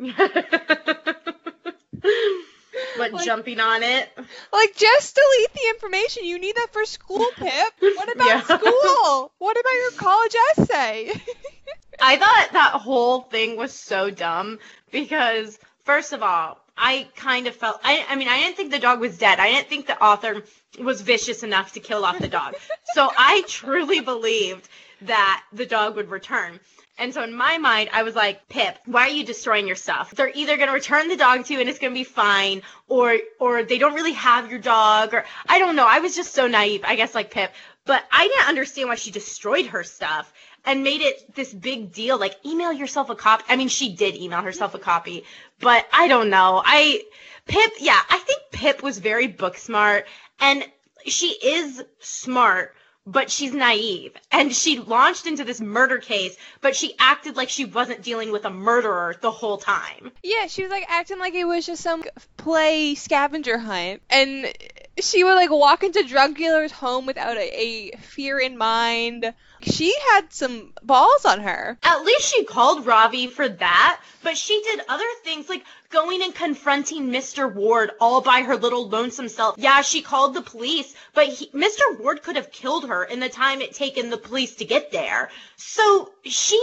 [2.97, 4.09] what Like- jumping on it?
[4.51, 6.25] like just delete the information.
[6.25, 7.73] You need that for school, Pip.
[7.79, 8.41] What about Yeah.
[8.43, 9.31] school?
[9.37, 11.11] What about your college essay?
[12.03, 14.57] I thought that whole thing was so dumb
[14.91, 17.79] because, first of all, I kind of felt.
[17.83, 19.39] I, I mean, I didn't think the dog was dead.
[19.39, 20.43] I didn't think the author
[20.79, 22.55] was vicious enough to kill off the dog.
[22.93, 24.67] so I truly believed
[25.01, 26.59] that the dog would return.
[26.97, 30.11] And so in my mind, I was like, Pip, why are you destroying your stuff?
[30.11, 32.61] They're either going to return the dog to you and it's going to be fine,
[32.87, 35.87] or or they don't really have your dog, or I don't know.
[35.87, 37.51] I was just so naive, I guess, like Pip.
[37.85, 40.31] But I didn't understand why she destroyed her stuff
[40.65, 42.17] and made it this big deal.
[42.17, 43.43] Like, email yourself a copy.
[43.49, 44.85] I mean, she did email herself a mm-hmm.
[44.85, 45.23] copy,
[45.59, 46.61] but I don't know.
[46.63, 47.03] I
[47.47, 50.07] Pip, yeah, I think Pip was very book smart,
[50.39, 50.63] and
[51.05, 54.13] she is smart, but she's naive.
[54.31, 58.45] And she launched into this murder case, but she acted like she wasn't dealing with
[58.45, 60.11] a murderer the whole time.
[60.23, 62.03] yeah, she was like acting like it was just some
[62.37, 64.53] play scavenger hunt, and
[65.01, 69.33] she would like walk into drug dealers' home without a, a fear in mind.
[69.61, 71.77] She had some balls on her.
[71.83, 76.33] At least she called Ravi for that, but she did other things like going and
[76.33, 77.53] confronting Mr.
[77.53, 79.55] Ward all by her little lonesome self.
[79.57, 81.99] Yeah, she called the police, but he, Mr.
[81.99, 85.29] Ward could have killed her in the time it taken the police to get there.
[85.57, 86.57] So she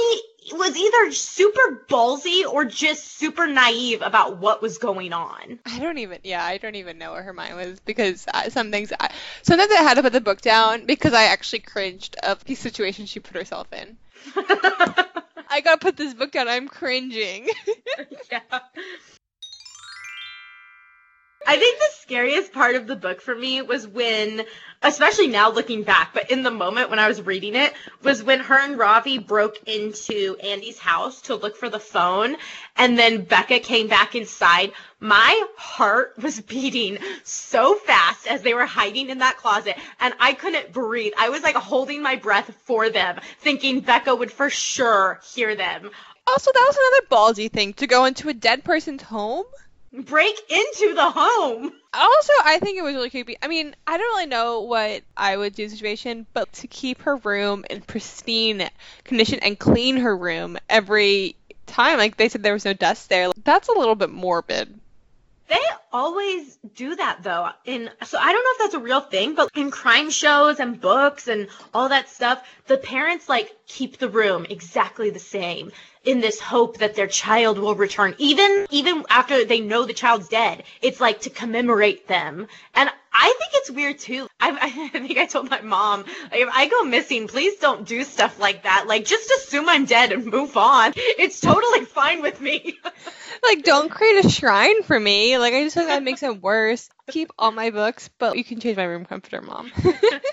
[0.53, 5.59] was either super ballsy or just super naive about what was going on.
[5.67, 8.71] I don't even, yeah, I don't even know where her mind was because uh, some
[8.71, 9.11] things, I,
[9.43, 13.07] sometimes I had to put the book down because I actually cringed of the situation
[13.07, 13.97] she put herself in.
[15.51, 16.49] I gotta put this book down.
[16.49, 17.49] I'm cringing.
[18.33, 18.41] yeah.
[21.49, 24.45] I think the scariest part of the book for me was when,
[24.83, 28.41] especially now looking back, but in the moment when I was reading it, was when
[28.41, 32.37] her and Ravi broke into Andie's house to look for the phone,
[32.77, 34.73] and then Becca came back inside.
[35.01, 40.35] My heart was beating so fast as they were hiding in that closet, and I
[40.35, 41.15] couldn't breathe.
[41.19, 45.89] I was like holding my breath for them, thinking Becca would for sure hear them.
[46.27, 49.47] also, that was another ballsy thing to go into a dead person's home.
[49.93, 51.73] Break into the home.
[51.95, 53.37] Also, I think it was really creepy.
[53.41, 56.67] I mean, I don't really know what I would do in the situation, but to
[56.67, 58.69] keep her room in pristine
[59.05, 63.31] condition and clean her room every time, like they said there was no dust there,
[63.45, 64.79] that's a little bit morbid.
[65.49, 65.57] They
[65.93, 67.49] always do that though.
[67.65, 70.79] In so I don't know if that's a real thing, but in crime shows and
[70.79, 75.73] books and all that stuff, the parents like keep the room exactly the same
[76.09, 80.27] in this hope that their child will return even even after they know the child's
[80.29, 80.63] dead.
[80.81, 82.49] It's like to commemorate them.
[82.75, 84.29] And I think it's weird too.
[84.41, 84.57] I,
[84.93, 88.39] I think I told my mom, like, if I go missing, please don't do stuff
[88.39, 88.87] like that.
[88.87, 90.93] Like, just assume I'm dead and move on.
[90.97, 92.79] It's totally fine with me.
[93.43, 95.37] like, don't create a shrine for me.
[95.37, 96.89] Like, I just think that makes it worse.
[97.09, 99.73] Keep all my books, but you can change my room comforter, mom.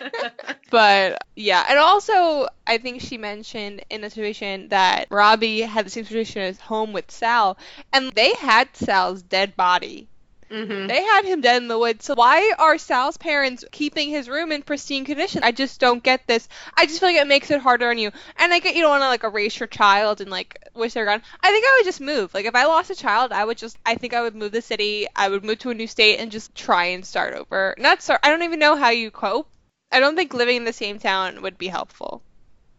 [0.69, 5.89] but yeah, and also I think she mentioned in a situation that Robbie had the
[5.89, 7.57] same situation as home with Sal,
[7.93, 10.09] and they had Sal's dead body
[10.49, 10.87] Mm-hmm.
[10.87, 12.05] They had him dead in the woods.
[12.05, 15.43] So why are Sal's parents keeping his room in pristine condition?
[15.43, 16.47] I just don't get this.
[16.75, 18.11] I just feel like it makes it harder on you.
[18.37, 21.05] And I get you don't want to like erase your child and like wish they're
[21.05, 21.21] gone.
[21.41, 22.33] I think I would just move.
[22.33, 24.61] Like if I lost a child, I would just I think I would move the
[24.61, 25.07] city.
[25.15, 27.75] I would move to a new state and just try and start over.
[27.77, 28.19] Not start.
[28.23, 29.49] I don't even know how you cope.
[29.91, 32.21] I don't think living in the same town would be helpful.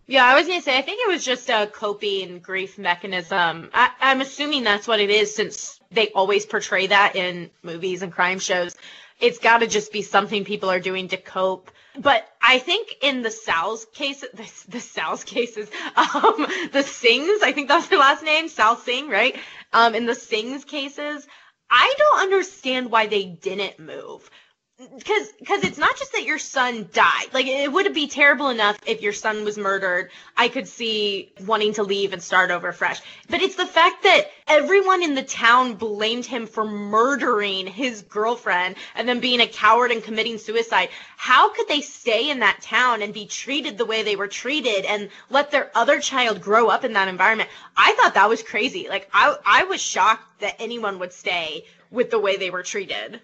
[0.06, 3.70] Yeah, I was gonna say I think it was just a coping grief mechanism.
[3.74, 8.12] I, I'm assuming that's what it is since they always portray that in movies and
[8.12, 8.76] crime shows.
[9.18, 11.70] It's got to just be something people are doing to cope.
[11.98, 16.34] But I think in the Sal's case, the, the Sal's cases, um,
[16.72, 19.36] the Singhs, I think that's their last name, Sal Singh, right?
[19.72, 21.26] Um, in the Singhs cases,
[21.70, 24.30] I don't understand why they didn't move
[24.78, 27.28] because because it's not just that your son died.
[27.32, 30.10] Like it would be terrible enough if your son was murdered.
[30.36, 33.00] I could see wanting to leave and start over fresh.
[33.30, 38.76] But it's the fact that everyone in the town blamed him for murdering his girlfriend
[38.94, 40.90] and then being a coward and committing suicide.
[41.16, 44.84] How could they stay in that town and be treated the way they were treated
[44.84, 47.48] and let their other child grow up in that environment?
[47.78, 48.88] I thought that was crazy.
[48.88, 53.22] Like i i was shocked that anyone would stay with the way they were treated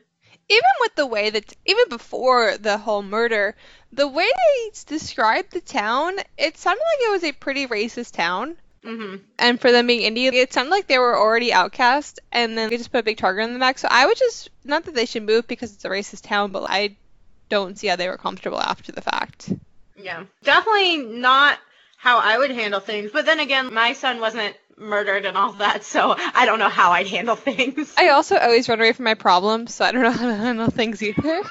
[0.48, 3.54] even with the way that even before the whole murder,
[3.92, 8.56] the way they described the town, it sounded like it was a pretty racist town.
[8.84, 9.22] Mm-hmm.
[9.38, 12.76] And for them being Indian, it sounded like they were already outcast, and then they
[12.76, 13.78] just put a big target on the back.
[13.78, 16.64] So I would just not that they should move because it's a racist town, but
[16.68, 16.96] I
[17.48, 19.52] don't see how they were comfortable after the fact.
[19.96, 21.58] Yeah, definitely not
[21.96, 23.12] how I would handle things.
[23.12, 26.92] But then again, my son wasn't murdered and all that, so I don't know how
[26.92, 27.92] I'd handle things.
[27.96, 30.70] I also always run away from my problems, so I don't know how to handle
[30.70, 31.42] things either.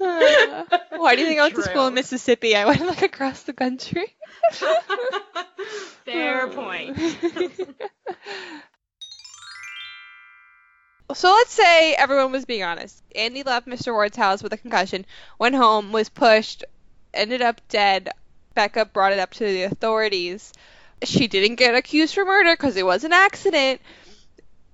[0.00, 0.64] uh,
[0.96, 2.56] why do you think I went to school in Mississippi?
[2.56, 4.14] I went like across the country.
[6.04, 6.98] Fair point.
[11.12, 13.02] So let's say everyone was being honest.
[13.14, 13.92] Andie left Mr.
[13.92, 15.04] Ward's house with a concussion,
[15.38, 16.64] went home, was pushed,
[17.12, 18.08] ended up dead.
[18.54, 20.52] Becca brought it up to the authorities
[21.02, 23.80] she didn't get accused for murder because it was an accident.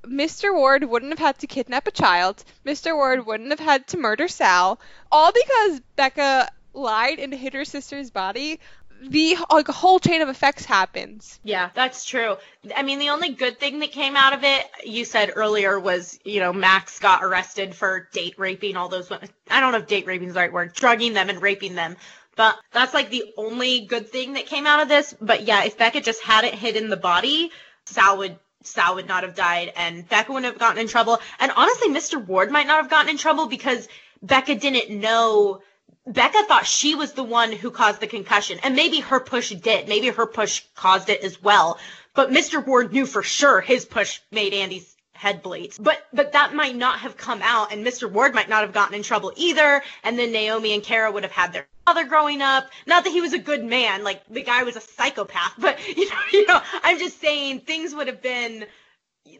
[0.05, 0.55] Mr.
[0.55, 2.43] Ward wouldn't have had to kidnap a child.
[2.65, 2.95] Mr.
[2.95, 4.81] Ward wouldn't have had to murder Sal.
[5.13, 8.61] All because Becca lied and hid her sister's body.
[9.03, 11.41] The like whole chain of effects happens.
[11.43, 12.37] Yeah, that's true.
[12.77, 16.19] I mean, the only good thing that came out of it, you said earlier, was
[16.23, 19.31] you know Max got arrested for date raping all those women.
[19.51, 21.97] I don't know if date raping is the right word, drugging them and raping them.
[22.41, 25.15] But that's like the only good thing that came out of this.
[25.21, 27.51] But yeah, if Becca just hadn't hidden the body,
[27.85, 31.21] Sal would Sal would not have died and Becca wouldn't have gotten in trouble.
[31.39, 32.27] And honestly, Mr.
[32.27, 33.89] Ward might not have gotten in trouble because
[34.23, 35.61] Becca didn't know
[36.07, 38.59] Becca thought she was the one who caused the concussion.
[38.63, 39.87] And maybe her push did.
[39.87, 41.79] Maybe her push caused it as well.
[42.15, 42.67] But Mr.
[42.67, 45.77] Ward knew for sure his push made Andie's head bleeds.
[45.77, 48.11] But but that might not have come out and Mr.
[48.11, 49.83] Ward might not have gotten in trouble either.
[50.05, 52.71] And then Naomi and Kara would have had their father growing up.
[52.87, 56.09] Not that he was a good man, like the guy was a psychopath, but you
[56.09, 58.67] know, you know, I'm just saying things would have been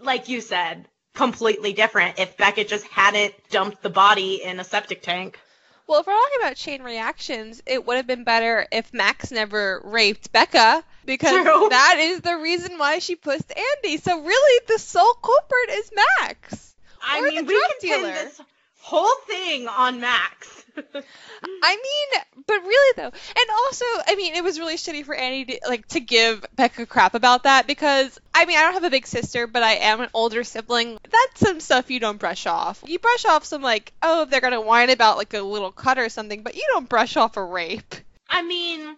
[0.03, 5.03] like you said, completely different if Becca just hadn't dumped the body in a septic
[5.03, 5.39] tank.
[5.87, 9.81] Well, if we're talking about chain reactions, it would have been better if Max never
[9.85, 11.69] raped Becca because True.
[11.71, 13.99] that is the reason why she pushed Andie.
[13.99, 16.77] So really, the sole culprit is Max.
[17.03, 18.13] I mean, we can dealer.
[18.13, 18.41] this
[18.81, 20.65] whole thing on Max.
[21.63, 25.45] I mean, but really though, and also, I mean, it was really shitty for Annie
[25.47, 28.91] to like to give Becca crap about that because I mean, I don't have a
[28.91, 30.99] big sister, but I am an older sibling.
[31.03, 32.83] That's some stuff you don't brush off.
[32.87, 36.09] You brush off some like, oh, they're gonna whine about like a little cut or
[36.09, 37.95] something, but you don't brush off a rape.
[38.29, 38.97] I mean.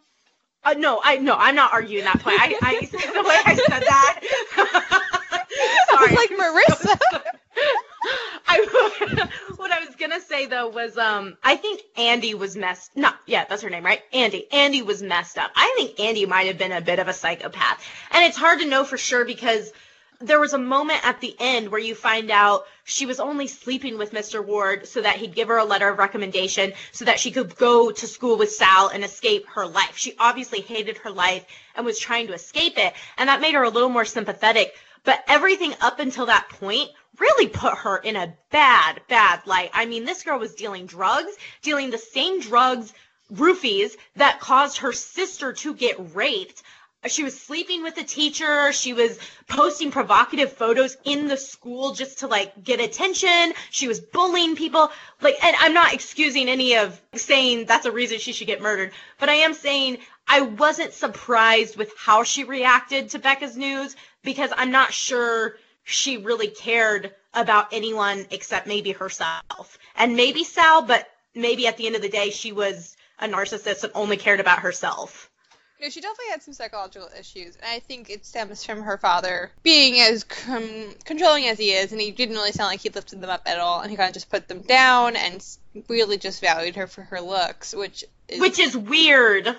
[0.64, 2.40] Uh, no, I no, I'm not arguing that point.
[2.40, 4.20] I, I the way I said that.
[5.90, 5.98] Sorry.
[5.98, 7.22] I was like Marissa.
[8.48, 13.16] I, what I was gonna say though was um I think Andie was messed not
[13.26, 16.58] yeah that's her name right Andie Andie was messed up I think Andie might have
[16.58, 19.72] been a bit of a psychopath and it's hard to know for sure because
[20.22, 23.98] there was a moment at the end where you find out she was only sleeping
[23.98, 24.44] with Mr.
[24.44, 27.90] Ward so that he'd give her a letter of recommendation so that she could go
[27.90, 29.96] to school with Sal and escape her life.
[29.96, 33.64] She obviously hated her life and was trying to escape it, and that made her
[33.64, 34.74] a little more sympathetic.
[35.04, 39.70] But everything up until that point really put her in a bad, bad light.
[39.72, 42.92] I mean, this girl was dealing drugs, dealing the same drugs,
[43.32, 46.62] roofies, that caused her sister to get raped.
[47.06, 48.72] She was sleeping with a teacher.
[48.72, 53.54] She was posting provocative photos in the school just to like get attention.
[53.70, 54.92] She was bullying people.
[55.20, 58.92] Like, and I'm not excusing any of saying that's a reason she should get murdered,
[59.18, 59.98] but I am saying
[60.28, 66.16] I wasn't surprised with how she reacted to Becca's news because I'm not sure she
[66.16, 71.96] really cared about anyone except maybe herself and maybe Sal, but maybe at the end
[71.96, 75.30] of the day she was a narcissist and only cared about herself.
[75.80, 79.50] No, she definitely had some psychological issues, and I think it stems from her father
[79.64, 83.20] being as com- controlling as he is, and he didn't really sound like he lifted
[83.20, 85.44] them up at all, and he kind of just put them down and
[85.88, 89.56] really just valued her for her looks, which is, which is weird.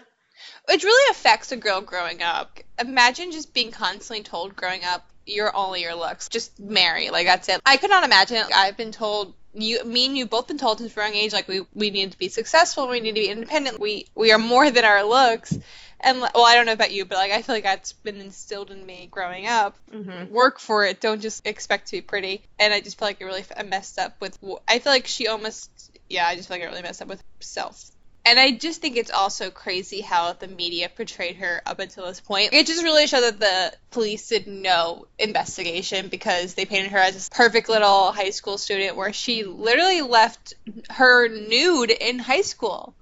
[0.68, 2.60] Which really affects a girl growing up.
[2.80, 7.50] Imagine just being constantly told growing up, you're only your looks, just marry, like that's
[7.50, 7.62] it.
[7.66, 8.44] I could not imagine.
[8.54, 11.48] I've been told you me and you both been told since a young age like
[11.48, 14.72] we we need to be successful we need to be independent we we are more
[14.72, 15.56] than our looks
[16.04, 18.72] and well, I don't know about you, but like I feel like that's been instilled
[18.72, 19.78] in me growing up.
[19.92, 20.34] Mm-hmm.
[20.34, 21.00] Work for it.
[21.00, 22.44] Don't just expect to be pretty.
[22.60, 24.38] And I just feel like it really I messed up with.
[24.68, 25.98] I feel like she almost.
[26.10, 27.90] Yeah, I just feel like it really messed up with self.
[28.26, 32.22] And I just think it's also crazy how the media portrayed her up until this
[32.22, 32.54] point.
[32.54, 37.16] It just really showed that the police did no investigation because they painted her as
[37.16, 40.54] this perfect little high school student where she literally left
[40.90, 42.96] her nude in high school.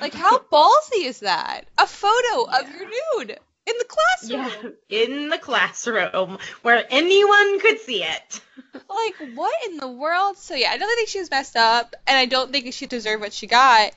[0.00, 1.62] Like, how ballsy is that?
[1.76, 2.60] A photo yeah.
[2.60, 4.74] of your nude in the classroom.
[4.88, 8.40] Yeah, in the classroom where anyone could see it.
[8.74, 10.38] like, what in the world?
[10.38, 13.20] So, yeah, I don't think she was messed up, and I don't think she deserved
[13.20, 13.92] what she got,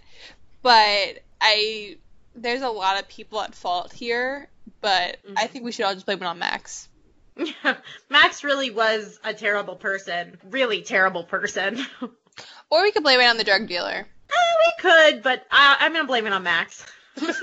[0.68, 1.96] but I.
[2.36, 4.50] There's a lot of people at fault here,
[4.82, 5.36] but mm-hmm.
[5.38, 6.90] I think we should all just blame it on Max.
[7.38, 7.78] Yeah,
[8.10, 10.38] Max really was a terrible person.
[10.50, 11.84] Really terrible person.
[12.70, 14.06] or we could blame it on the drug dealer.
[14.30, 16.86] Uh, we could, but I, I'm gonna blame it on Max.
[17.18, 17.38] uh, and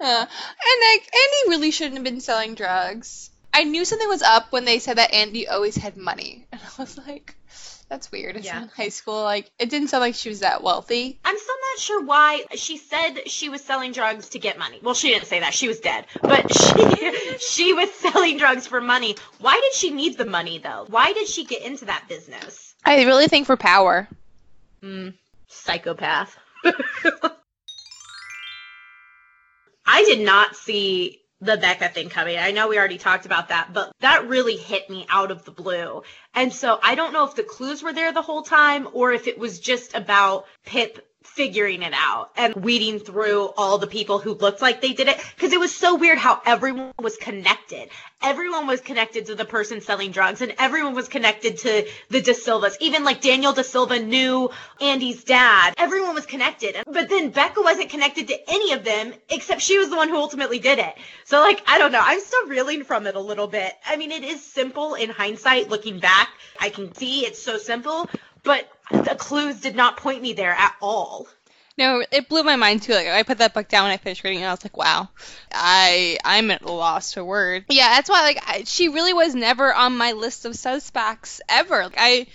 [0.00, 3.30] like Andie really shouldn't have been selling drugs.
[3.54, 6.82] I knew something was up when they said that Andie always had money, and I
[6.82, 7.36] was like,
[7.90, 8.62] "That's weird." It's yeah.
[8.62, 9.22] in high school.
[9.22, 11.18] Like, it didn't sound like she was that wealthy.
[11.22, 14.80] I'm still not sure why she said she was selling drugs to get money.
[14.82, 16.06] Well, she didn't say that; she was dead.
[16.22, 19.16] But she she was selling drugs for money.
[19.40, 20.86] Why did she need the money though?
[20.88, 22.74] Why did she get into that business?
[22.82, 24.08] I really think for power.
[24.80, 25.10] Hmm
[25.50, 26.38] psychopath.
[29.86, 32.38] I did not see the Becca thing coming.
[32.38, 35.50] I know we already talked about that, but that really hit me out of the
[35.50, 36.02] blue.
[36.34, 39.26] And so I don't know if the clues were there the whole time or if
[39.26, 44.32] it was just about Pip figuring it out and weeding through all the people who
[44.34, 47.88] looked like they did it because it was so weird how everyone was connected.
[48.22, 52.34] Everyone was connected to the person selling drugs and everyone was connected to the De
[52.34, 52.76] Silvas.
[52.80, 55.74] Even like Daniel De Silva knew Andie's dad.
[55.76, 56.76] Everyone was connected.
[56.86, 60.16] But then Becca wasn't connected to any of them except she was the one who
[60.16, 60.94] ultimately did it.
[61.24, 62.02] So like, I don't know.
[62.02, 63.72] I'm still reeling from it a little bit.
[63.86, 66.30] I mean, it is simple in hindsight looking back.
[66.58, 68.08] I can see it's so simple,
[68.42, 71.28] but the clues did not point me there at all.
[71.78, 72.92] No, it blew my mind too.
[72.92, 74.76] Like I put that book down when I finished reading it, and I was like,
[74.76, 75.08] "Wow,
[75.50, 79.34] I I'm at a loss for words." Yeah, that's why like I, she really was
[79.34, 81.84] never on my list of suspects ever.
[81.84, 82.26] Like, I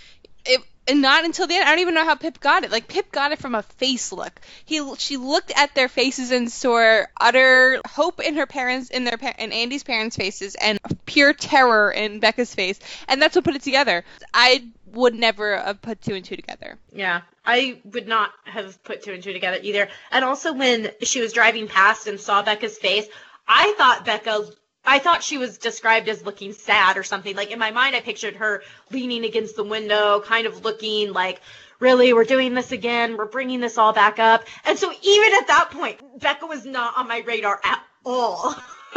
[0.46, 1.64] it and not until the end.
[1.64, 2.72] I don't even know how Pip got it.
[2.72, 4.40] Like Pip got it from a face look.
[4.66, 9.18] He she looked at their faces and saw utter hope in her parents, in their
[9.38, 13.64] in Andie's parents' faces, and pure terror in Becca's face, and that's what put it
[13.64, 14.04] together.
[14.34, 16.78] I would never have put two and two together.
[16.92, 19.90] Yeah, I would not have put two and two together either.
[20.12, 23.08] And also, when she was driving past and saw Becca's face,
[23.48, 24.48] I thought Becca.
[24.88, 27.36] I thought she was described as looking sad or something.
[27.36, 31.42] Like in my mind, I pictured her leaning against the window, kind of looking like,
[31.80, 33.18] really, we're doing this again.
[33.18, 34.46] We're bringing this all back up.
[34.64, 38.56] And so even at that point, Becca was not on my radar at all.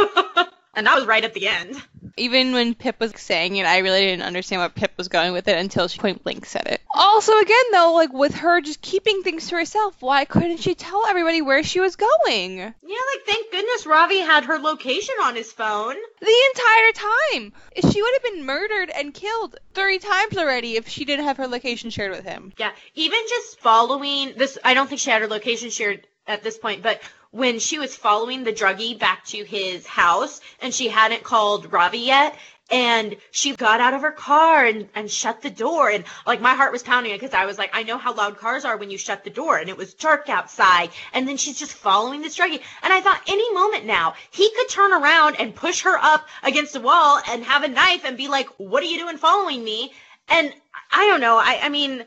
[0.75, 1.83] and that was right at the end
[2.19, 5.49] even when Pip was saying it, I really didn't understand what Pip was going with
[5.49, 6.81] it until she point blank said it.
[6.95, 11.07] Also, again, though, like with her just keeping things to herself, why couldn't she tell
[11.07, 12.59] everybody where she was going?
[12.59, 15.97] Yeah, like thank goodness Ravi had her location on his phone.
[16.21, 17.53] The entire time.
[17.91, 21.47] She would have been murdered and killed three times already if she didn't have her
[21.47, 22.53] location shared with him.
[22.59, 26.59] Yeah, even just following this, I don't think she had her location shared at this
[26.59, 31.23] point, but when she was following the druggie back to his house and she hadn't
[31.23, 32.37] called Ravi yet,
[32.71, 36.55] and she got out of her car and, and shut the door and like my
[36.55, 38.99] heart was pounding because i was like i know how loud cars are when you
[38.99, 42.61] shut the door and it was dark outside and then she's just following this druggie
[42.83, 46.75] and i thought any moment now he could turn around and push her up against
[46.75, 49.93] the wall and have a knife and be like what are you doing following me
[50.29, 50.53] and
[50.93, 52.05] i don't know i, I mean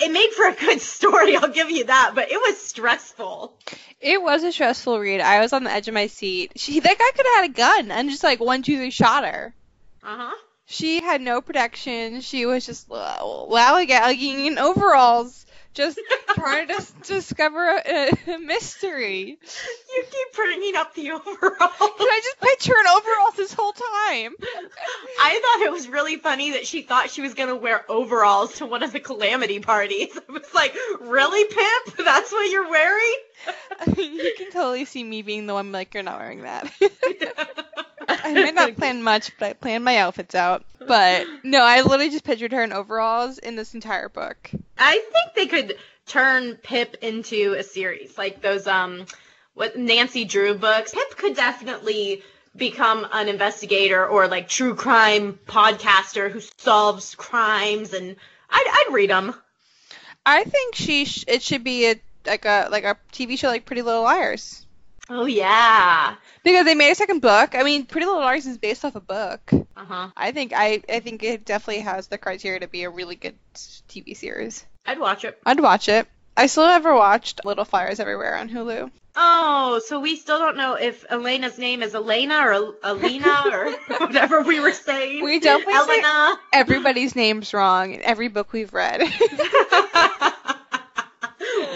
[0.00, 3.56] it made for a good story i'll give you that but it was stressful
[4.00, 5.20] It was a stressful read.
[5.22, 6.52] I was on the edge of my seat.
[6.56, 9.24] She that guy could have had a gun and just like one, two, three shot
[9.24, 9.54] her.
[10.02, 10.34] uh-huh
[10.66, 12.20] She had no protection.
[12.20, 15.45] She was just lollygagging in overalls,
[15.76, 16.00] just
[16.34, 19.38] trying to discover a, a mystery.
[19.96, 24.32] you keep bringing up the overall Can I just picture an overalls this whole time?
[25.20, 28.54] I thought it was really funny that she thought she was going to wear overalls
[28.56, 30.18] to one of the calamity parties.
[30.28, 31.96] I was like, really, Pip?
[32.04, 33.16] That's what you're wearing?
[33.96, 36.72] you can totally see me being the one like you're not wearing that.
[38.08, 40.64] I might not plan much, but I plan my outfits out.
[40.86, 44.50] But no, I literally just pictured her in overalls in this entire book.
[44.78, 45.76] I think they could
[46.06, 49.06] turn Pip into a series, like those um,
[49.54, 50.92] what Nancy Drew books.
[50.92, 52.22] Pip could definitely
[52.54, 58.16] become an investigator or like true crime podcaster who solves crimes, and
[58.50, 59.34] I'd I'd read them.
[60.24, 63.64] I think she sh- it should be a like a like a TV show like
[63.64, 64.66] Pretty Little Liars.
[65.08, 66.16] Oh yeah.
[66.42, 67.54] Because they made a second book.
[67.54, 69.52] I mean, Pretty Little Liars is based off a book.
[69.52, 70.08] Uh huh.
[70.16, 73.36] I think I I think it definitely has the criteria to be a really good
[73.88, 74.64] TV series.
[74.84, 75.38] I'd watch it.
[75.46, 76.06] I'd watch it.
[76.36, 78.90] I still never watched Little Fires Everywhere on Hulu.
[79.18, 84.42] Oh, so we still don't know if Elena's name is Elena or Alina or whatever
[84.42, 85.24] we were saying.
[85.24, 86.38] We definitely Elena.
[86.52, 89.00] everybody's name's wrong in every book we've read.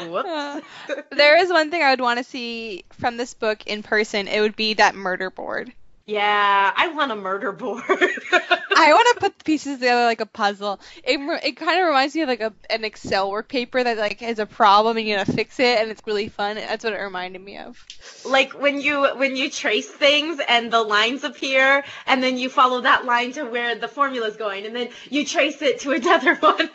[0.09, 0.28] Whoops.
[0.28, 0.61] Uh,
[1.12, 4.28] there is one thing I would want to see from this book in person.
[4.28, 5.72] It would be that murder board.
[6.07, 7.84] Yeah, I want a murder board.
[7.88, 10.80] I want to put the pieces together like a puzzle.
[11.05, 14.20] It it kind of reminds me of like a an Excel work paper that like
[14.20, 16.57] has a problem and you gotta fix it and it's really fun.
[16.57, 17.78] That's what it reminded me of.
[18.24, 22.80] like when you when you trace things and the lines appear and then you follow
[22.80, 26.34] that line to where the formula is going and then you trace it to another
[26.40, 26.70] one.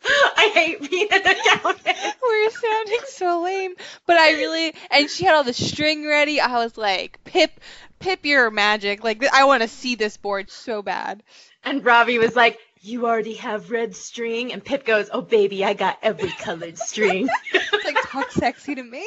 [0.04, 1.96] I hate being an accountant.
[2.22, 3.74] We're sounding so lame,
[4.06, 6.40] but I really and she had all the string ready.
[6.40, 7.60] I was like, Pip,
[7.98, 9.02] Pip, your magic.
[9.02, 11.22] Like I want to see this board so bad.
[11.64, 15.74] And Robbie was like, "You already have red string." And Pip goes, "Oh baby, I
[15.74, 19.06] got every colored string." It's like talk sexy to me.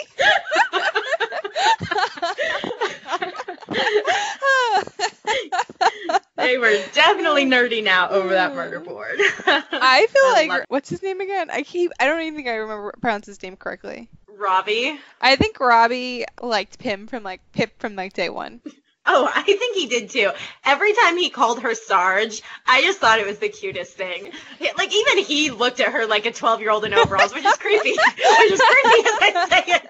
[6.35, 9.00] they were definitely nerding out over that murder board.
[9.45, 11.49] I feel I like what's his name again?
[11.49, 14.09] I keep I don't even think I remember pronounce his name correctly.
[14.27, 14.99] Robbie.
[15.19, 18.61] I think Robbie liked Pim from like Pip from like day one.
[19.05, 20.31] Oh, I think he did too.
[20.63, 24.31] Every time he called her Sarge, I just thought it was the cutest thing.
[24.77, 27.57] Like even he looked at her like a 12 year old in overalls, which is
[27.57, 27.89] creepy.
[27.97, 29.89] which is creepy as I say it.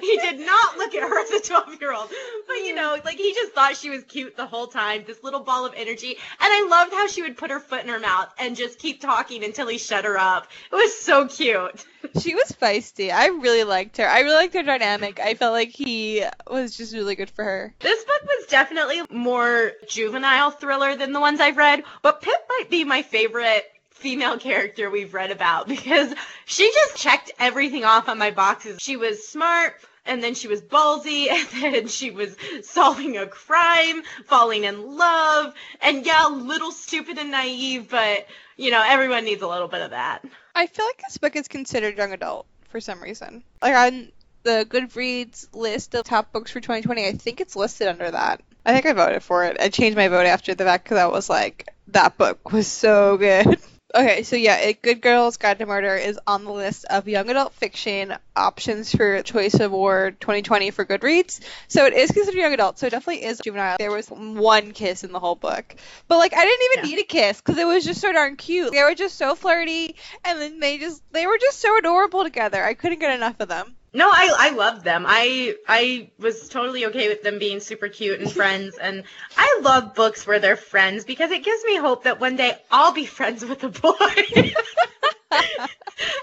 [0.00, 2.10] He did not look at her as a 12 year old.
[2.46, 5.40] But you know, like he just thought she was cute the whole time, this little
[5.40, 6.10] ball of energy.
[6.10, 9.00] And I loved how she would put her foot in her mouth and just keep
[9.00, 10.48] talking until he shut her up.
[10.70, 11.86] It was so cute.
[12.20, 13.12] She was feisty.
[13.12, 14.06] I really liked her.
[14.06, 15.20] I really liked her dynamic.
[15.20, 17.74] I felt like he was just really good for her.
[17.80, 22.68] This book was definitely more juvenile thriller than the ones I've read, but Pip might
[22.68, 23.64] be my favorite
[24.02, 26.12] female character we've read about because
[26.44, 28.78] she just checked everything off on my boxes.
[28.80, 29.74] She was smart,
[30.04, 35.54] and then she was ballsy, and then she was solving a crime, falling in love,
[35.80, 38.26] and yeah, a little stupid and naive, but
[38.56, 40.22] you know, everyone needs a little bit of that.
[40.54, 43.42] I feel like this book is considered young adult for some reason.
[43.62, 48.10] Like on the Goodreads list of top books for 2020, I think it's listed under
[48.10, 48.42] that.
[48.64, 49.56] I think I voted for it.
[49.58, 53.16] I changed my vote after the fact because I was like, that book was so
[53.16, 53.58] good.
[53.94, 57.28] Okay, so yeah, it, Good Girls Guide to Murder is on the list of young
[57.28, 61.40] adult fiction options for Choice Award 2020 for Goodreads.
[61.68, 63.76] So it is considered young adult, so it definitely is juvenile.
[63.78, 65.74] There was one kiss in the whole book.
[66.08, 66.96] But like, I didn't even Yeah.
[66.96, 68.72] need a kiss because it was just so darn cute.
[68.72, 72.64] They were just so flirty, and then they just, they were just so adorable together.
[72.64, 73.76] I couldn't get enough of them.
[73.94, 75.04] No, I I loved them.
[75.06, 79.04] I I was totally okay with them being super cute and friends and
[79.36, 82.92] I love books where they're friends because it gives me hope that one day I'll
[82.92, 83.92] be friends with a boy.
[83.96, 84.54] and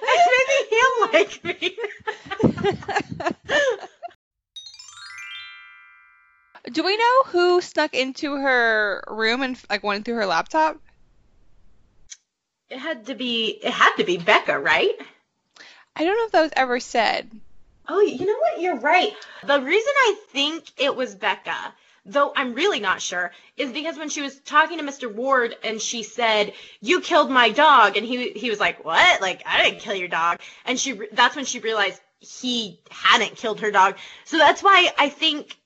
[0.08, 1.78] maybe he'll like me.
[6.72, 10.78] Do we know who snuck into her room and like went through her laptop?
[12.70, 14.96] It had to be it had to be Becca, right?
[15.96, 17.30] I don't know if that was ever said.
[17.92, 18.62] Oh, you know what?
[18.62, 19.14] You're right.
[19.44, 21.74] The reason I think it was Becca,
[22.06, 25.12] though I'm really not sure, is because when she was talking to Mr.
[25.12, 29.22] Ward and she said, "You killed my dog," and he he was like, "What?
[29.22, 33.62] Like I didn't kill your dog," and she that's when she realized he hadn't killed
[33.62, 33.98] her dog.
[34.26, 35.58] So that's why I think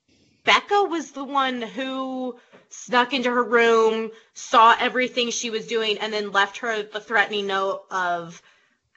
[0.46, 6.14] Becca was the one who snuck into her room, saw everything she was doing, and
[6.14, 8.42] then left her the threatening note of.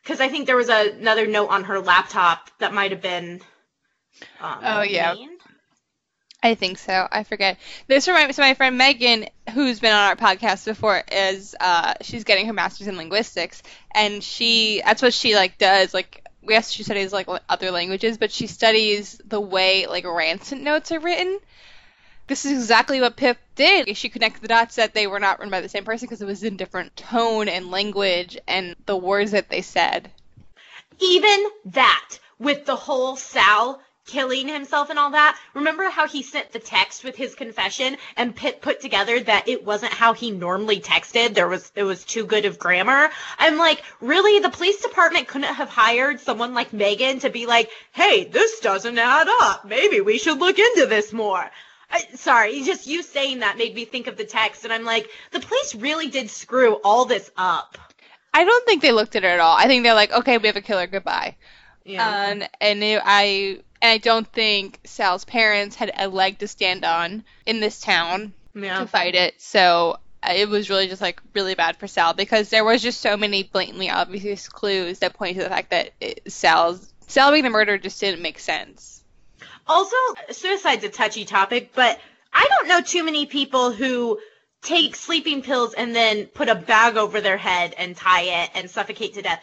[0.07, 3.41] Because I think there was a, another note on her laptop that might have been.
[4.41, 5.17] Um, Oh, yeah.
[6.45, 7.09] I think so.
[7.11, 7.59] I forget.
[7.89, 12.23] This reminds so my friend Megan, who's been on our podcast before, is uh she's
[12.23, 15.93] getting her master's in linguistics, and she that's what she like does.
[15.93, 20.93] Like yes, she studies like other languages, but she studies the way like rancid notes
[20.93, 21.41] are written.
[22.27, 23.97] This is exactly what Pip did.
[23.97, 26.27] She connected the dots that they were not written by the same person because it
[26.27, 30.11] was in different tone and language and the words that they said.
[31.01, 35.39] Even that, with the whole Sal killing himself and all that.
[35.55, 39.64] Remember how he sent the text with his confession and Pip put together that it
[39.64, 41.35] wasn't how he normally texted.
[41.35, 43.11] There was it was too good of grammar.
[43.39, 44.39] I'm like, really?
[44.41, 48.99] The police department couldn't have hired someone like Megan to be like, hey, this doesn't
[48.99, 49.64] add up.
[49.64, 51.51] Maybe we should look into this more.
[51.91, 55.09] I, sorry, just you saying that made me think of the text, and I'm like,
[55.32, 57.78] the police really did screw all this up.
[58.34, 59.57] I don't think they looked at it at all.
[59.57, 61.37] I think they're like, okay, we have a killer, goodbye.
[61.84, 62.28] Yeah.
[62.28, 66.84] And and it, I and I don't think Sal's parents had a leg to stand
[66.84, 68.80] on in this town yeah.
[68.80, 69.41] to fight it.
[69.41, 73.01] So uh, it was really just like really bad for Sal because there was just
[73.01, 77.45] so many blatantly obvious clues that point to the fact that it, Sal's Sal being
[77.45, 78.96] the murderer just didn't make sense.
[79.69, 79.97] Also,
[80.31, 81.99] suicide's a touchy topic, but
[82.33, 84.19] I don't know too many people who
[84.62, 88.71] take sleeping pills and then put a bag over their head and tie it and
[88.71, 89.43] suffocate to death.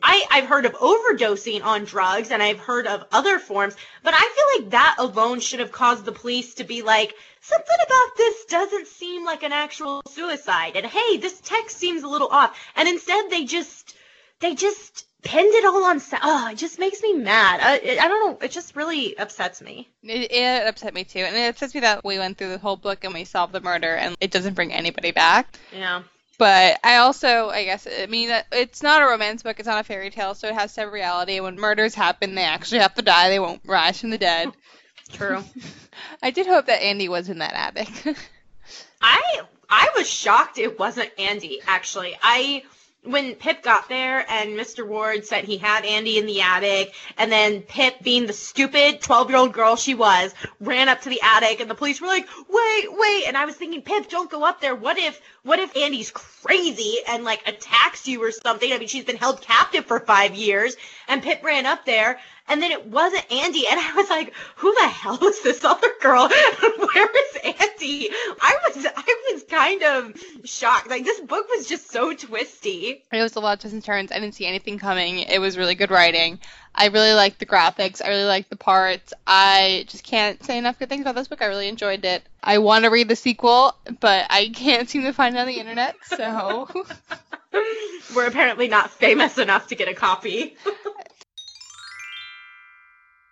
[0.00, 4.20] I, I've heard of overdosing on drugs and I've heard of other forms, but I
[4.20, 8.44] feel like that alone should have caused the police to be like, something about this
[8.44, 10.76] doesn't seem like an actual suicide.
[10.76, 12.56] And hey, this text seems a little off.
[12.76, 13.96] And instead they just,
[14.38, 17.60] they just pinned it all on, Sa- oh, it just makes me mad.
[17.62, 18.38] I, I don't know.
[18.44, 19.88] It just really upsets me.
[20.02, 22.76] It, it upset me too, and it upsets me that we went through the whole
[22.76, 25.58] book and we solved the murder, and it doesn't bring anybody back.
[25.72, 26.02] Yeah.
[26.38, 29.58] But I also, I guess, I mean, it's not a romance book.
[29.58, 31.40] It's not a fairy tale, so it has to have reality.
[31.40, 33.30] When murders happen, they actually have to die.
[33.30, 34.52] They won't rise from the dead.
[35.12, 35.42] True.
[36.22, 38.16] I did hope that Andie was in that attic.
[39.00, 42.16] I I was shocked it wasn't Andie actually.
[42.22, 42.64] I
[43.06, 44.86] when Pip got there and Mr.
[44.86, 49.30] Ward said he had Andie in the attic, and then Pip, being the stupid 12
[49.30, 52.28] year old girl she was, ran up to the attic, and the police were like,
[52.48, 53.24] wait, wait.
[53.26, 54.74] And I was thinking, Pip, don't go up there.
[54.74, 58.72] What if, what if Andie's crazy and like attacks you or something?
[58.72, 60.76] I mean, she's been held captive for five years,
[61.06, 62.18] and Pip ran up there.
[62.48, 65.90] And then it wasn't Andie, and I was like, "Who the hell is this other
[66.00, 66.28] girl?
[66.60, 70.88] Where is Andie?" I was, I was kind of shocked.
[70.88, 73.04] Like this book was just so twisty.
[73.12, 74.12] it was a lot of twists and turns.
[74.12, 75.20] I didn't see anything coming.
[75.20, 76.38] It was really good writing.
[76.78, 78.04] I really like the graphics.
[78.04, 79.14] I really like the parts.
[79.26, 81.40] I just can't say enough good things about this book.
[81.40, 82.22] I really enjoyed it.
[82.42, 85.58] I want to read the sequel, but I can't seem to find it on the
[85.58, 86.68] internet, so.
[88.14, 90.56] We're apparently not famous enough to get a copy.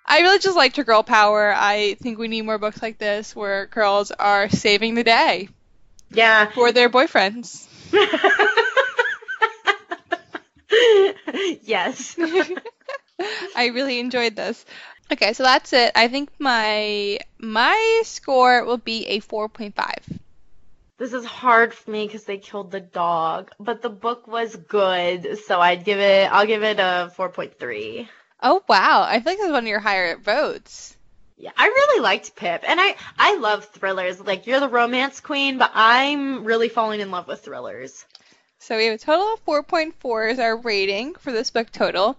[0.06, 1.52] I really just liked her girl power.
[1.54, 5.48] I think we need more books like this where girls are saving the day
[6.10, 6.50] yeah.
[6.50, 7.66] for their boyfriends.
[11.62, 12.18] yes.
[13.56, 14.64] I really enjoyed this.
[15.12, 15.92] Okay, so that's it.
[15.94, 20.18] I think my my score will be a 4.5.
[20.96, 25.38] This is hard for me because they killed the dog, but the book was good,
[25.44, 26.32] so I'd give it.
[26.32, 28.08] I'll give it a 4.3.
[28.42, 30.96] Oh wow, I feel like this is one of your higher votes.
[31.36, 34.20] Yeah, I really liked Pip, and I I love thrillers.
[34.20, 38.04] Like you're the romance queen, but I'm really falling in love with thrillers.
[38.58, 42.16] So we have a total of 4.4 is our rating for this book total.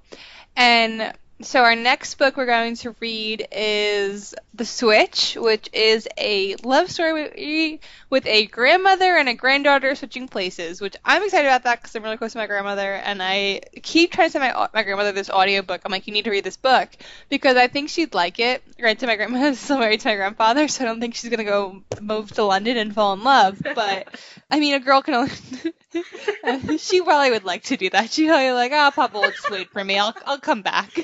[0.55, 6.55] And so our next book we're going to read is The Switch, which is a
[6.63, 11.81] love story with a grandmother and a granddaughter switching places, which I'm excited about that
[11.81, 14.83] because I'm really close to my grandmother and I keep trying to send my, my
[14.83, 15.81] grandmother this audiobook.
[15.83, 16.89] I'm like, you need to read this book
[17.27, 18.63] because I think she'd like it.
[18.79, 21.43] Granted, my grandmother's still married to my grandfather, so I don't think she's going to
[21.43, 23.61] go move to London and fall in love.
[23.61, 24.07] But,
[24.49, 25.31] I mean, a girl can only...
[26.77, 28.09] she probably would like to do that.
[28.11, 29.99] She'd probably like, oh, Papa will just wait for me.
[29.99, 30.97] I'll, I'll come back.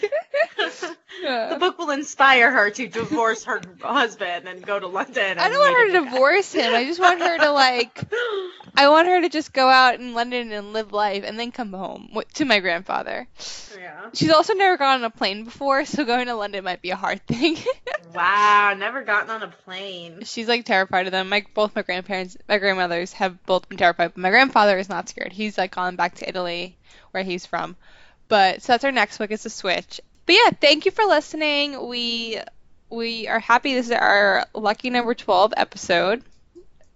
[1.22, 5.38] The book will inspire her to divorce her husband and go to London.
[5.38, 6.74] I don't want her to divorce him.
[6.74, 8.04] I just want her to like.
[8.76, 11.74] I want her to just go out in London and live life, and then come
[11.74, 13.28] home to my grandfather.
[13.78, 14.10] Yeah.
[14.14, 16.96] She's also never gone on a plane before, so going to London might be a
[16.96, 17.58] hard thing.
[18.14, 20.24] Wow, never gotten on a plane.
[20.26, 21.30] She's like terrified of them.
[21.30, 25.08] My both my grandparents, my grandmothers have both been terrified, but my grandfather is not
[25.08, 25.32] scared.
[25.32, 26.78] He's like gone back to Italy,
[27.12, 27.78] where he's from.
[28.28, 30.02] But so that's our next book is the Switch.
[30.32, 31.90] But yeah, thank you for listening.
[31.90, 32.40] We
[32.90, 36.24] we are happy this is our lucky number twelve episode,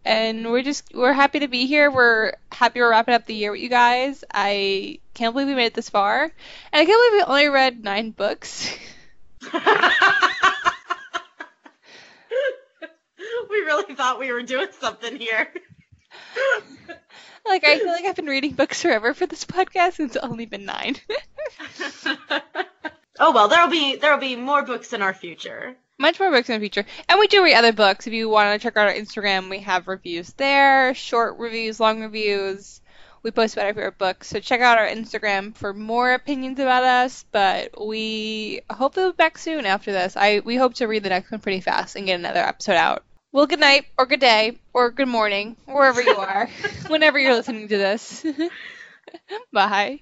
[0.05, 1.91] and we're just we're happy to be here.
[1.91, 4.23] We're happy we're wrapping up the year with you guys.
[4.33, 6.31] I can't believe we made it this far, and
[6.71, 8.73] I can't believe we only read nine books.
[9.53, 9.59] we
[13.49, 15.51] really thought we were doing something here.
[17.45, 20.45] like I feel like I've been reading books forever for this podcast, and it's only
[20.45, 20.95] been nine.
[23.19, 25.75] oh well, there'll be there'll be more books in our future.
[25.97, 26.85] Much more books in the future.
[27.07, 28.05] And we do read other books.
[28.05, 32.01] If you want to check out our Instagram, we have reviews there, short reviews, long
[32.01, 32.81] reviews.
[33.23, 34.27] We post about our favorite books.
[34.27, 37.25] So check out our Instagram for more opinions about us.
[37.31, 40.17] But we hope to be back soon after this.
[40.17, 43.03] I we hope to read the next one pretty fast and get another episode out.
[43.31, 46.49] Well, good night, or good day, or good morning, wherever you are,
[46.87, 48.25] whenever you're listening to this.
[49.51, 49.99] Bye.